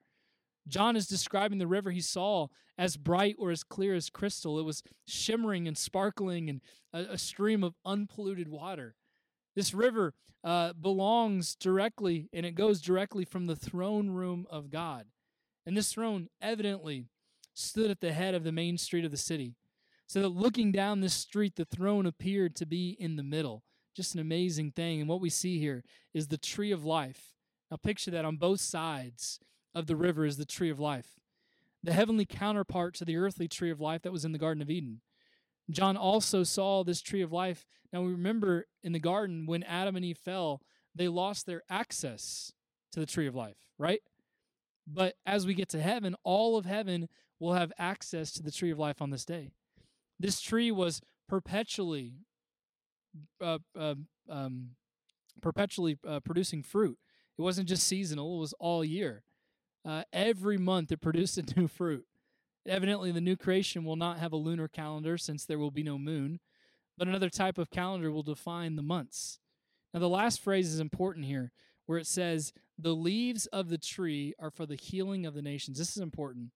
John 0.66 0.96
is 0.96 1.07
describing 1.07 1.59
the 1.59 1.66
river 1.66 1.90
he 1.90 2.00
saw 2.00 2.46
as 2.78 2.96
bright 2.96 3.37
or 3.38 3.50
as 3.50 3.62
clear 3.62 3.94
as 3.94 4.09
crystal. 4.09 4.59
It 4.59 4.64
was 4.64 4.83
shimmering 5.07 5.68
and 5.68 5.76
sparkling 5.76 6.48
and 6.48 6.62
a, 6.94 7.12
a 7.12 7.18
stream 7.18 7.62
of 7.62 7.74
unpolluted 7.85 8.48
water. 8.48 8.94
This 9.54 9.74
river 9.74 10.14
uh, 10.44 10.72
belongs 10.72 11.54
directly 11.54 12.28
and 12.32 12.44
it 12.44 12.54
goes 12.54 12.80
directly 12.80 13.24
from 13.24 13.46
the 13.46 13.56
throne 13.56 14.10
room 14.10 14.46
of 14.50 14.70
God. 14.70 15.06
And 15.66 15.76
this 15.76 15.92
throne 15.92 16.28
evidently 16.40 17.06
stood 17.54 17.90
at 17.90 18.00
the 18.00 18.12
head 18.12 18.34
of 18.34 18.44
the 18.44 18.52
main 18.52 18.78
street 18.78 19.04
of 19.04 19.10
the 19.10 19.16
city. 19.16 19.54
So 20.06 20.20
that 20.20 20.28
looking 20.28 20.72
down 20.72 21.00
this 21.00 21.14
street, 21.14 21.56
the 21.56 21.64
throne 21.64 22.06
appeared 22.06 22.56
to 22.56 22.66
be 22.66 22.96
in 22.98 23.16
the 23.16 23.22
middle. 23.22 23.62
Just 23.94 24.14
an 24.14 24.20
amazing 24.20 24.72
thing. 24.72 25.00
And 25.00 25.08
what 25.08 25.20
we 25.20 25.30
see 25.30 25.58
here 25.58 25.84
is 26.12 26.28
the 26.28 26.38
tree 26.38 26.72
of 26.72 26.84
life. 26.84 27.34
Now, 27.70 27.76
picture 27.76 28.10
that 28.10 28.24
on 28.24 28.36
both 28.36 28.60
sides 28.60 29.38
of 29.74 29.86
the 29.86 29.96
river 29.96 30.26
is 30.26 30.36
the 30.36 30.44
tree 30.44 30.68
of 30.68 30.78
life, 30.78 31.18
the 31.82 31.94
heavenly 31.94 32.26
counterpart 32.26 32.94
to 32.96 33.04
the 33.04 33.16
earthly 33.16 33.48
tree 33.48 33.70
of 33.70 33.80
life 33.80 34.02
that 34.02 34.12
was 34.12 34.24
in 34.24 34.32
the 34.32 34.38
Garden 34.38 34.62
of 34.62 34.70
Eden. 34.70 35.00
John 35.70 35.96
also 35.96 36.42
saw 36.42 36.85
this 36.85 37.01
tree 37.01 37.22
of 37.22 37.33
life. 37.33 37.66
Now, 37.92 38.03
we 38.03 38.12
remember 38.12 38.66
in 38.83 38.92
the 38.92 38.98
garden 38.98 39.46
when 39.46 39.62
Adam 39.62 39.96
and 39.96 40.05
Eve 40.05 40.18
fell, 40.18 40.61
they 40.94 41.09
lost 41.09 41.46
their 41.46 41.62
access 41.70 42.53
to 42.92 43.01
the 43.01 43.07
tree 43.07 43.27
of 43.27 43.35
life, 43.35 43.57
right? 43.79 44.01
But 44.87 45.14
as 45.25 45.46
we 45.46 45.55
get 45.55 45.68
to 45.70 45.81
heaven, 45.81 46.16
all 46.25 46.57
of 46.57 46.66
heaven 46.66 47.09
will 47.38 47.55
have 47.55 47.72
access 47.79 48.33
to 48.33 48.42
the 48.42 48.51
tree 48.51 48.70
of 48.70 48.79
life 48.79 49.01
on 49.01 49.11
this 49.11 49.25
day. 49.25 49.53
This 50.18 50.40
tree 50.40 50.70
was 50.70 51.01
perpetually 51.29 52.14
uh, 53.40 53.59
uh, 53.79 53.94
um, 54.29 54.70
perpetually 55.40 55.98
uh, 56.07 56.20
producing 56.20 56.62
fruit. 56.62 56.98
It 57.38 57.42
wasn't 57.42 57.68
just 57.68 57.87
seasonal; 57.87 58.37
it 58.37 58.40
was 58.40 58.55
all 58.55 58.85
year. 58.85 59.25
Uh, 59.85 60.05
every 60.12 60.59
month, 60.59 60.92
it 60.92 61.01
produced 61.01 61.38
a 61.38 61.44
new 61.57 61.68
fruit. 61.68 62.05
Evidently, 62.66 63.11
the 63.11 63.20
new 63.20 63.37
creation 63.37 63.85
will 63.85 63.96
not 63.96 64.18
have 64.18 64.33
a 64.33 64.37
lunar 64.37 64.68
calendar 64.68 65.18
since 65.18 65.44
there 65.44 65.59
will 65.59 65.70
be 65.70 65.83
no 65.83 65.98
moon, 65.98 66.38
but 66.96 67.09
another 67.09 67.31
type 67.31 67.59
of 67.59 67.70
calendar 67.70 68.12
will 68.12 68.22
define 68.22 68.77
the 68.77 68.83
months. 68.83 69.40
Now, 69.92 70.01
the 70.01 70.09
last 70.09 70.40
phrase 70.40 70.72
is 70.72 70.81
important 70.81 71.27
here, 71.27 71.53
where 71.87 71.98
it 71.98 72.07
says, 72.07 72.53
"The 72.79 72.94
leaves 72.94 73.46
of 73.46 73.68
the 73.68 73.79
tree 73.79 74.35
are 74.38 74.51
for 74.51 74.64
the 74.64 74.77
healing 74.77 75.27
of 75.27 75.35
the 75.35 75.42
nations." 75.42 75.79
This 75.79 75.96
is 75.96 76.03
important. 76.03 76.53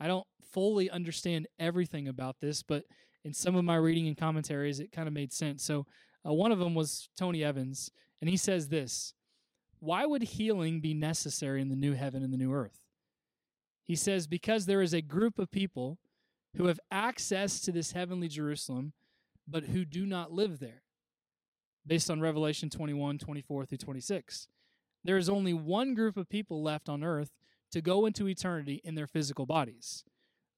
I 0.00 0.06
don't 0.06 0.26
fully 0.42 0.90
understand 0.90 1.46
everything 1.58 2.08
about 2.08 2.40
this, 2.40 2.62
but 2.62 2.84
in 3.24 3.32
some 3.32 3.54
of 3.56 3.64
my 3.64 3.76
reading 3.76 4.06
and 4.08 4.16
commentaries, 4.16 4.80
it 4.80 4.92
kind 4.92 5.08
of 5.08 5.14
made 5.14 5.32
sense. 5.32 5.62
So 5.62 5.86
uh, 6.26 6.32
one 6.32 6.52
of 6.52 6.58
them 6.58 6.74
was 6.74 7.08
Tony 7.16 7.44
Evans, 7.44 7.90
and 8.20 8.28
he 8.28 8.36
says 8.36 8.68
this 8.68 9.14
Why 9.80 10.06
would 10.06 10.22
healing 10.22 10.80
be 10.80 10.94
necessary 10.94 11.60
in 11.60 11.68
the 11.68 11.76
new 11.76 11.94
heaven 11.94 12.22
and 12.22 12.32
the 12.32 12.38
new 12.38 12.52
earth? 12.52 12.87
He 13.88 13.96
says, 13.96 14.28
Because 14.28 14.66
there 14.66 14.82
is 14.82 14.94
a 14.94 15.02
group 15.02 15.40
of 15.40 15.50
people 15.50 15.98
who 16.56 16.66
have 16.66 16.78
access 16.90 17.60
to 17.62 17.72
this 17.72 17.92
heavenly 17.92 18.28
Jerusalem, 18.28 18.92
but 19.48 19.64
who 19.64 19.84
do 19.84 20.06
not 20.06 20.30
live 20.32 20.60
there, 20.60 20.82
based 21.84 22.08
on 22.08 22.20
Revelation 22.20 22.70
21 22.70 23.18
24 23.18 23.66
through 23.66 23.78
26. 23.78 24.46
There 25.02 25.16
is 25.16 25.28
only 25.28 25.54
one 25.54 25.94
group 25.94 26.16
of 26.16 26.28
people 26.28 26.62
left 26.62 26.88
on 26.88 27.02
earth 27.02 27.32
to 27.72 27.80
go 27.80 28.06
into 28.06 28.28
eternity 28.28 28.80
in 28.84 28.94
their 28.94 29.08
physical 29.08 29.46
bodies 29.46 30.04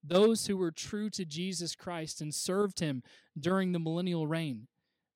those 0.03 0.47
who 0.47 0.57
were 0.57 0.71
true 0.71 1.11
to 1.11 1.25
Jesus 1.25 1.75
Christ 1.75 2.21
and 2.21 2.35
served 2.35 2.81
him 2.81 3.03
during 3.39 3.73
the 3.73 3.79
millennial 3.79 4.27
reign. 4.27 4.69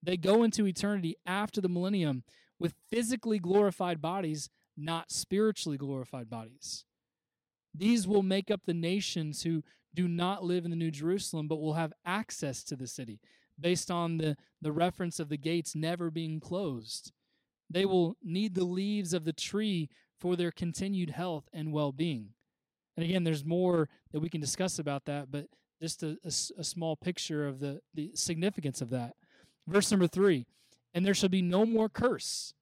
They 0.03 0.17
go 0.17 0.43
into 0.43 0.67
eternity 0.67 1.17
after 1.25 1.61
the 1.61 1.69
millennium 1.69 2.25
with 2.59 2.75
physically 2.91 3.39
glorified 3.39 4.03
bodies, 4.03 4.51
not 4.77 5.11
spiritually 5.11 5.79
glorified 5.79 6.29
bodies. 6.29 6.85
These 7.75 8.07
will 8.07 8.23
make 8.23 8.51
up 8.51 8.63
the 8.65 8.75
nations 8.75 9.43
who 9.43 9.63
do 9.95 10.09
not 10.09 10.45
live 10.45 10.65
in 10.65 10.71
the 10.71 10.77
New 10.77 10.91
Jerusalem 10.91 11.49
but 11.49 11.61
will 11.61 11.75
have 11.75 11.93
access 12.05 12.63
to 12.65 12.77
the 12.77 12.87
city 12.87 13.21
based 13.59 13.91
on 13.91 14.19
the, 14.19 14.37
the 14.61 14.73
reference 14.73 15.21
of 15.21 15.29
the 15.29 15.37
gates 15.37 15.75
never 15.75 16.11
being 16.11 16.41
closed. 16.41 17.13
They 17.71 17.85
will 17.85 18.17
need 18.23 18.55
the 18.55 18.65
leaves 18.65 19.13
of 19.13 19.25
the 19.25 19.33
tree 19.33 19.89
for 20.21 20.37
their 20.37 20.51
continued 20.51 21.11
health 21.11 21.49
and 21.53 21.73
well 21.73 21.93
being. 21.93 22.31
And 22.97 23.05
again, 23.05 23.25
there's 23.25 23.45
more 23.45 23.89
that 24.13 24.21
we 24.21 24.29
can 24.29 24.41
discuss 24.41 24.79
about 24.79 25.05
that, 25.07 25.31
but 25.31 25.47
just 25.81 26.03
a, 26.03 26.17
a, 26.25 26.61
a, 26.61 26.65
small 26.65 26.97
picture 26.97 27.47
of 27.47 27.59
the, 27.59 27.81
the 27.93 28.13
significance 28.15 28.81
of 28.81 28.91
that. 28.91 29.15
Verse 29.67 29.91
number 29.91 30.07
three 30.07 30.47
And 30.95 31.05
there 31.05 31.15
shall 31.15 31.29
be 31.29 31.43
no 31.43 31.67
more 31.67 31.89
curse, 31.89 32.55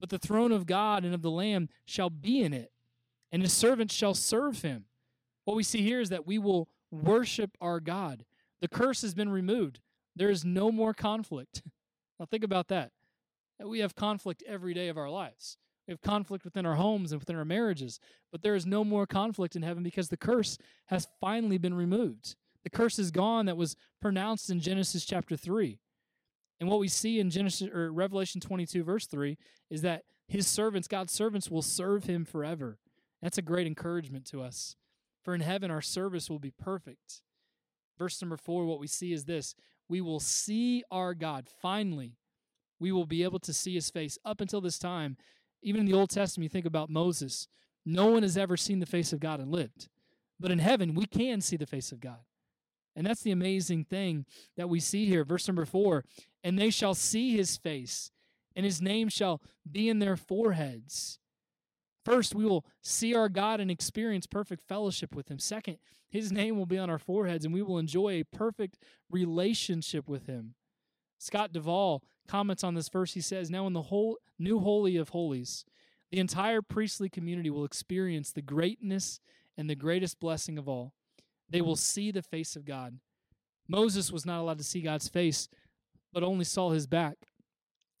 but 0.00 0.10
the 0.10 0.18
throne 0.18 0.52
of 0.52 0.66
God 0.66 1.04
and 1.04 1.14
of 1.14 1.22
the 1.22 1.30
Lamb 1.30 1.68
shall 1.84 2.10
be 2.10 2.40
in 2.40 2.52
it, 2.52 2.70
and 3.32 3.42
his 3.42 3.52
servants 3.52 3.94
shall 3.94 4.14
serve 4.14 4.62
him. 4.62 4.86
What 5.44 5.56
we 5.56 5.62
see 5.62 5.82
here 5.82 6.00
is 6.00 6.10
that 6.10 6.26
we 6.26 6.38
will 6.38 6.68
worship 6.90 7.56
our 7.60 7.80
God. 7.80 8.24
The 8.60 8.68
curse 8.68 9.02
has 9.02 9.14
been 9.14 9.30
removed, 9.30 9.80
there 10.16 10.30
is 10.30 10.44
no 10.44 10.70
more 10.70 10.94
conflict. 10.94 11.62
Now, 12.20 12.26
think 12.26 12.42
about 12.42 12.66
that. 12.66 12.90
We 13.64 13.78
have 13.78 13.94
conflict 13.94 14.42
every 14.44 14.74
day 14.74 14.88
of 14.88 14.98
our 14.98 15.08
lives. 15.08 15.56
We 15.86 15.92
have 15.92 16.00
conflict 16.00 16.44
within 16.44 16.66
our 16.66 16.74
homes 16.74 17.12
and 17.12 17.20
within 17.20 17.36
our 17.36 17.44
marriages, 17.44 18.00
but 18.30 18.42
there 18.42 18.54
is 18.54 18.66
no 18.66 18.82
more 18.82 19.06
conflict 19.06 19.54
in 19.56 19.62
heaven 19.62 19.82
because 19.82 20.08
the 20.08 20.16
curse 20.16 20.58
has 20.86 21.06
finally 21.20 21.58
been 21.58 21.74
removed. 21.74 22.34
The 22.64 22.70
curse 22.70 22.98
is 22.98 23.10
gone 23.10 23.46
that 23.46 23.56
was 23.56 23.76
pronounced 24.02 24.50
in 24.50 24.60
Genesis 24.60 25.04
chapter 25.04 25.36
3. 25.36 25.78
And 26.60 26.68
what 26.68 26.80
we 26.80 26.88
see 26.88 27.20
in 27.20 27.30
Genesis 27.30 27.68
or 27.68 27.90
Revelation 27.90 28.40
22 28.40 28.82
verse 28.82 29.06
3 29.06 29.38
is 29.70 29.82
that 29.82 30.02
his 30.26 30.46
servants, 30.46 30.88
God's 30.88 31.12
servants 31.12 31.50
will 31.50 31.62
serve 31.62 32.04
him 32.04 32.24
forever. 32.24 32.78
That's 33.22 33.38
a 33.38 33.42
great 33.42 33.66
encouragement 33.66 34.26
to 34.26 34.42
us. 34.42 34.76
For 35.22 35.34
in 35.34 35.40
heaven 35.40 35.70
our 35.70 35.82
service 35.82 36.30
will 36.30 36.38
be 36.38 36.50
perfect. 36.52 37.22
Verse 37.98 38.20
number 38.22 38.36
4 38.36 38.64
what 38.64 38.80
we 38.80 38.86
see 38.86 39.12
is 39.12 39.24
this, 39.24 39.54
we 39.88 40.00
will 40.00 40.20
see 40.20 40.84
our 40.90 41.14
God 41.14 41.48
finally. 41.60 42.16
We 42.78 42.92
will 42.92 43.06
be 43.06 43.24
able 43.24 43.40
to 43.40 43.52
see 43.52 43.74
his 43.74 43.90
face. 43.90 44.18
Up 44.24 44.40
until 44.40 44.60
this 44.60 44.78
time, 44.78 45.16
even 45.62 45.80
in 45.80 45.86
the 45.86 45.98
Old 45.98 46.10
Testament, 46.10 46.44
you 46.44 46.48
think 46.48 46.66
about 46.66 46.90
Moses. 46.90 47.48
No 47.84 48.06
one 48.06 48.22
has 48.22 48.36
ever 48.36 48.56
seen 48.56 48.78
the 48.78 48.86
face 48.86 49.12
of 49.12 49.18
God 49.18 49.40
and 49.40 49.50
lived. 49.50 49.88
But 50.38 50.52
in 50.52 50.60
heaven, 50.60 50.94
we 50.94 51.06
can 51.06 51.40
see 51.40 51.56
the 51.56 51.66
face 51.66 51.90
of 51.90 52.00
God. 52.00 52.20
And 52.94 53.06
that's 53.06 53.22
the 53.22 53.32
amazing 53.32 53.84
thing 53.84 54.26
that 54.56 54.68
we 54.68 54.80
see 54.80 55.06
here. 55.06 55.24
Verse 55.24 55.48
number 55.48 55.64
four 55.64 56.04
and 56.44 56.58
they 56.58 56.70
shall 56.70 56.94
see 56.94 57.36
his 57.36 57.56
face, 57.56 58.10
and 58.54 58.64
his 58.64 58.80
name 58.80 59.08
shall 59.08 59.42
be 59.70 59.88
in 59.88 59.98
their 59.98 60.16
foreheads. 60.16 61.18
First, 62.04 62.34
we 62.34 62.44
will 62.44 62.64
see 62.82 63.14
our 63.14 63.28
God 63.28 63.60
and 63.60 63.70
experience 63.70 64.26
perfect 64.26 64.62
fellowship 64.62 65.14
with 65.14 65.30
him. 65.30 65.38
Second, 65.38 65.78
his 66.08 66.32
name 66.32 66.56
will 66.56 66.66
be 66.66 66.78
on 66.78 66.88
our 66.88 66.98
foreheads, 66.98 67.44
and 67.44 67.52
we 67.52 67.62
will 67.62 67.78
enjoy 67.78 68.12
a 68.12 68.24
perfect 68.24 68.78
relationship 69.10 70.08
with 70.08 70.26
him. 70.26 70.54
Scott 71.18 71.52
Duvall 71.52 72.02
comments 72.26 72.64
on 72.64 72.74
this 72.74 72.88
verse. 72.88 73.14
He 73.14 73.20
says, 73.20 73.50
Now 73.50 73.66
in 73.66 73.72
the 73.72 73.82
whole 73.82 74.18
new 74.38 74.60
holy 74.60 74.96
of 74.96 75.10
holies, 75.10 75.64
the 76.10 76.20
entire 76.20 76.62
priestly 76.62 77.08
community 77.08 77.50
will 77.50 77.64
experience 77.64 78.30
the 78.30 78.42
greatness 78.42 79.20
and 79.56 79.68
the 79.68 79.74
greatest 79.74 80.20
blessing 80.20 80.56
of 80.56 80.68
all. 80.68 80.94
They 81.50 81.60
will 81.60 81.76
see 81.76 82.10
the 82.10 82.22
face 82.22 82.56
of 82.56 82.64
God. 82.64 82.98
Moses 83.66 84.10
was 84.10 84.24
not 84.24 84.40
allowed 84.40 84.58
to 84.58 84.64
see 84.64 84.80
God's 84.80 85.08
face, 85.08 85.48
but 86.12 86.22
only 86.22 86.44
saw 86.44 86.70
his 86.70 86.86
back. 86.86 87.16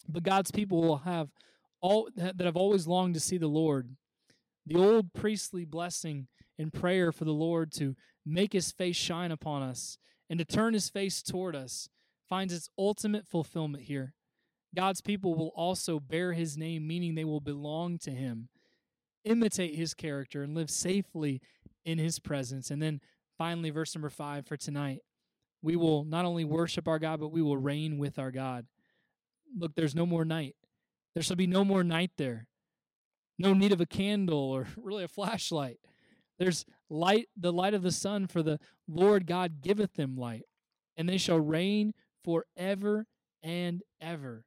But 0.08 0.22
God's 0.22 0.50
people 0.50 0.80
will 0.80 0.98
have 0.98 1.28
all 1.80 2.08
that 2.16 2.40
have 2.40 2.56
always 2.56 2.86
longed 2.86 3.14
to 3.14 3.20
see 3.20 3.38
the 3.38 3.46
Lord. 3.48 3.96
The 4.66 4.76
old 4.76 5.12
priestly 5.12 5.64
blessing 5.64 6.28
and 6.58 6.72
prayer 6.72 7.12
for 7.12 7.24
the 7.24 7.32
Lord 7.32 7.72
to 7.72 7.94
make 8.26 8.52
his 8.52 8.72
face 8.72 8.96
shine 8.96 9.30
upon 9.30 9.62
us 9.62 9.98
and 10.28 10.38
to 10.38 10.44
turn 10.44 10.74
his 10.74 10.88
face 10.88 11.22
toward 11.22 11.56
us 11.56 11.88
finds 12.28 12.52
its 12.52 12.68
ultimate 12.78 13.26
fulfillment 13.26 13.84
here. 13.84 14.14
God's 14.74 15.00
people 15.00 15.34
will 15.34 15.52
also 15.56 15.98
bear 15.98 16.34
his 16.34 16.58
name, 16.58 16.86
meaning 16.86 17.14
they 17.14 17.24
will 17.24 17.40
belong 17.40 17.98
to 18.00 18.10
him, 18.10 18.48
imitate 19.24 19.76
his 19.76 19.94
character, 19.94 20.42
and 20.42 20.54
live 20.54 20.68
safely 20.68 21.40
in 21.86 21.98
his 21.98 22.18
presence. 22.18 22.70
And 22.70 22.82
then 22.82 23.00
finally, 23.38 23.70
verse 23.70 23.94
number 23.94 24.10
five 24.10 24.46
for 24.46 24.58
tonight 24.58 25.00
we 25.62 25.76
will 25.76 26.04
not 26.04 26.24
only 26.24 26.44
worship 26.44 26.86
our 26.86 26.98
God, 26.98 27.20
but 27.20 27.32
we 27.32 27.42
will 27.42 27.56
reign 27.56 27.98
with 27.98 28.18
our 28.18 28.30
God. 28.30 28.66
Look, 29.56 29.74
there's 29.74 29.94
no 29.94 30.06
more 30.06 30.24
night. 30.24 30.54
There 31.18 31.24
shall 31.24 31.34
be 31.34 31.48
no 31.48 31.64
more 31.64 31.82
night 31.82 32.12
there. 32.16 32.46
No 33.40 33.52
need 33.52 33.72
of 33.72 33.80
a 33.80 33.86
candle 33.86 34.38
or 34.38 34.68
really 34.76 35.02
a 35.02 35.08
flashlight. 35.08 35.80
There's 36.38 36.64
light, 36.88 37.26
the 37.36 37.52
light 37.52 37.74
of 37.74 37.82
the 37.82 37.90
sun, 37.90 38.28
for 38.28 38.40
the 38.40 38.60
Lord 38.86 39.26
God 39.26 39.60
giveth 39.60 39.94
them 39.94 40.14
light, 40.14 40.44
and 40.96 41.08
they 41.08 41.18
shall 41.18 41.40
reign 41.40 41.92
forever 42.24 43.06
and 43.42 43.82
ever. 44.00 44.44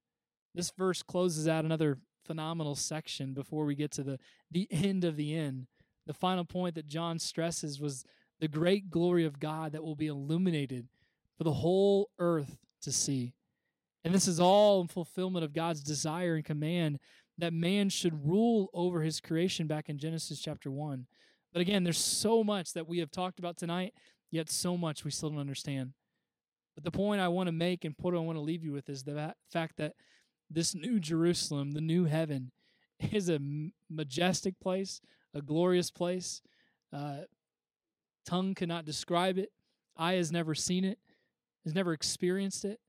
This 0.56 0.72
verse 0.72 1.04
closes 1.04 1.46
out 1.46 1.66
another 1.66 1.98
phenomenal 2.24 2.76
section 2.76 3.34
before 3.34 3.66
we 3.66 3.76
get 3.76 3.92
to 3.92 4.04
the, 4.04 4.18
the 4.50 4.70
end 4.72 5.04
of 5.04 5.18
the 5.18 5.36
end. 5.36 5.68
The 6.08 6.14
final 6.14 6.46
point 6.46 6.76
that 6.76 6.88
John 6.88 7.20
stresses 7.20 7.82
was 7.82 8.06
the 8.40 8.48
great 8.48 8.90
glory 8.90 9.26
of 9.26 9.42
God 9.42 9.74
that 9.74 9.84
will 9.84 9.98
be 9.98 10.08
illuminated 10.08 10.88
for 11.38 11.44
the 11.44 11.52
whole 11.52 12.12
earth 12.18 12.60
to 12.84 12.94
see. 12.94 13.34
And 14.04 14.14
this 14.14 14.28
is 14.28 14.40
all 14.40 14.82
in 14.82 14.88
fulfillment 14.88 15.46
of 15.46 15.54
God's 15.54 15.84
desire 15.84 16.36
and 16.36 16.46
command 16.46 17.00
that 17.38 17.54
man 17.54 17.90
should 17.90 18.28
rule 18.28 18.70
over 18.74 19.02
his 19.02 19.20
creation 19.20 19.68
back 19.68 19.90
in 19.90 19.98
Genesis 19.98 20.40
chapter 20.40 20.72
1. 20.72 21.06
But 21.54 21.62
again, 21.62 21.84
there's 21.84 21.98
so 21.98 22.44
much 22.44 22.74
that 22.74 22.88
we 22.88 23.00
have 23.00 23.12
talked 23.12 23.40
about 23.40 23.58
tonight, 23.58 23.94
yet 24.30 24.50
so 24.50 24.78
much 24.78 25.04
we 25.04 25.12
still 25.12 25.30
don't 25.30 25.40
understand. 25.40 25.94
But 26.76 26.84
the 26.84 26.92
point 26.92 27.22
I 27.22 27.28
want 27.28 27.48
to 27.48 27.52
make 27.52 27.84
and 27.84 27.96
what 28.00 28.14
I 28.14 28.20
want 28.20 28.38
to 28.38 28.42
leave 28.42 28.64
you 28.64 28.72
with 28.72 28.90
is 28.90 29.04
the 29.04 29.34
fact 29.52 29.78
that 29.78 29.94
this 30.50 30.74
new 30.74 31.00
Jerusalem, 31.00 31.72
the 31.72 31.82
new 31.82 32.06
heaven, 32.06 32.52
is 33.12 33.30
a 33.30 33.40
majestic 33.90 34.60
place, 34.60 35.02
a 35.34 35.42
glorious 35.42 35.92
place. 35.92 36.42
Uh, 36.94 37.22
tongue 38.26 38.54
cannot 38.54 38.86
describe 38.86 39.38
it. 39.38 39.52
Eye 39.98 40.14
has 40.14 40.32
never 40.32 40.56
seen 40.56 40.86
it, 40.86 41.00
has 41.66 41.76
never 41.76 41.94
experienced 41.94 42.66
it. 42.66 42.80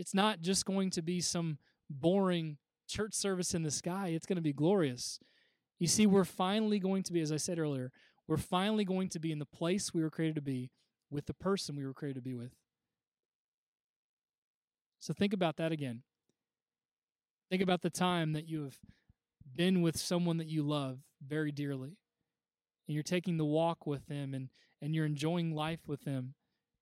It's 0.00 0.14
not 0.14 0.40
just 0.40 0.64
going 0.64 0.88
to 0.92 1.02
be 1.02 1.20
some 1.20 1.58
boring 1.90 2.56
church 2.88 3.12
service 3.12 3.52
in 3.52 3.64
the 3.64 3.70
sky, 3.70 4.08
it's 4.08 4.24
going 4.24 4.36
to 4.36 4.42
be 4.42 4.54
glorious. 4.54 5.20
You 5.78 5.88
see, 5.88 6.06
we're 6.06 6.24
finally 6.24 6.78
going 6.78 7.02
to 7.02 7.12
be, 7.12 7.20
as 7.20 7.30
I 7.30 7.36
said 7.36 7.58
earlier, 7.58 7.92
we're 8.26 8.38
finally 8.38 8.86
going 8.86 9.10
to 9.10 9.18
be 9.18 9.30
in 9.30 9.38
the 9.38 9.44
place 9.44 9.92
we 9.92 10.02
were 10.02 10.08
created 10.08 10.36
to 10.36 10.40
be 10.40 10.70
with 11.10 11.26
the 11.26 11.34
person 11.34 11.76
we 11.76 11.84
were 11.84 11.92
created 11.92 12.14
to 12.14 12.22
be 12.22 12.32
with. 12.32 12.52
So 15.00 15.12
think 15.12 15.34
about 15.34 15.58
that 15.58 15.70
again. 15.70 16.02
Think 17.50 17.60
about 17.60 17.82
the 17.82 17.90
time 17.90 18.32
that 18.32 18.48
you 18.48 18.64
have 18.64 18.78
been 19.54 19.82
with 19.82 19.98
someone 19.98 20.38
that 20.38 20.48
you 20.48 20.62
love 20.62 21.00
very 21.26 21.52
dearly. 21.52 21.98
And 22.88 22.94
you're 22.94 23.02
taking 23.02 23.36
the 23.36 23.44
walk 23.44 23.86
with 23.86 24.06
them 24.06 24.32
and, 24.32 24.48
and 24.80 24.94
you're 24.94 25.04
enjoying 25.04 25.54
life 25.54 25.80
with 25.86 26.04
them. 26.04 26.32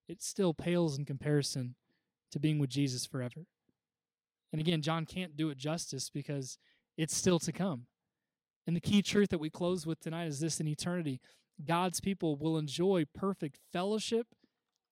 It 0.06 0.22
still 0.22 0.54
pales 0.54 0.96
in 0.96 1.04
comparison 1.04 1.74
to 2.32 2.38
being 2.38 2.58
with 2.58 2.70
Jesus 2.70 3.06
forever. 3.06 3.46
And 4.52 4.60
again, 4.60 4.82
John 4.82 5.04
can't 5.04 5.36
do 5.36 5.50
it 5.50 5.58
justice 5.58 6.10
because 6.10 6.58
it's 6.96 7.16
still 7.16 7.38
to 7.40 7.52
come. 7.52 7.86
And 8.66 8.76
the 8.76 8.80
key 8.80 9.02
truth 9.02 9.30
that 9.30 9.38
we 9.38 9.50
close 9.50 9.86
with 9.86 10.00
tonight 10.00 10.26
is 10.26 10.40
this 10.40 10.60
in 10.60 10.68
eternity 10.68 11.20
God's 11.64 12.00
people 12.00 12.36
will 12.36 12.56
enjoy 12.56 13.04
perfect 13.14 13.58
fellowship 13.72 14.28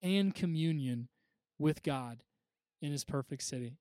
and 0.01 0.35
communion 0.35 1.07
with 1.57 1.81
God 1.83 2.23
in 2.81 2.91
his 2.91 3.03
perfect 3.03 3.43
city. 3.43 3.77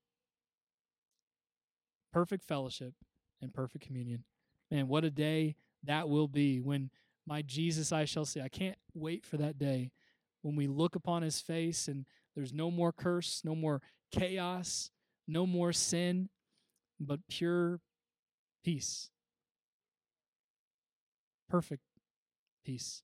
Perfect 2.13 2.45
fellowship 2.45 2.95
and 3.43 3.53
perfect 3.53 3.85
communion. 3.85 4.25
Man, 4.71 4.89
what 4.89 5.05
a 5.05 5.11
day 5.11 5.57
that 5.85 6.09
will 6.09 6.29
be 6.29 6.61
when 6.61 6.91
My 7.27 7.43
Jesus 7.43 7.93
I 7.93 8.05
shall 8.05 8.25
see. 8.25 8.41
I 8.41 8.49
can't 8.49 8.79
wait 8.95 9.27
for 9.27 9.37
that 9.37 9.59
day 9.59 9.91
when 10.43 10.57
we 10.57 10.67
look 10.67 10.95
upon 10.95 11.23
his 11.23 11.41
face 11.41 11.89
and 11.89 12.07
there's 12.37 12.53
no 12.53 12.70
more 12.70 12.93
curse, 12.93 13.41
no 13.45 13.55
more 13.55 13.80
chaos, 14.12 14.91
no 15.26 15.47
more 15.47 15.72
sin, 15.72 16.28
but 17.01 17.20
pure 17.28 17.80
peace. 18.62 19.11
Perfect 21.49 21.82
peace. 22.64 23.03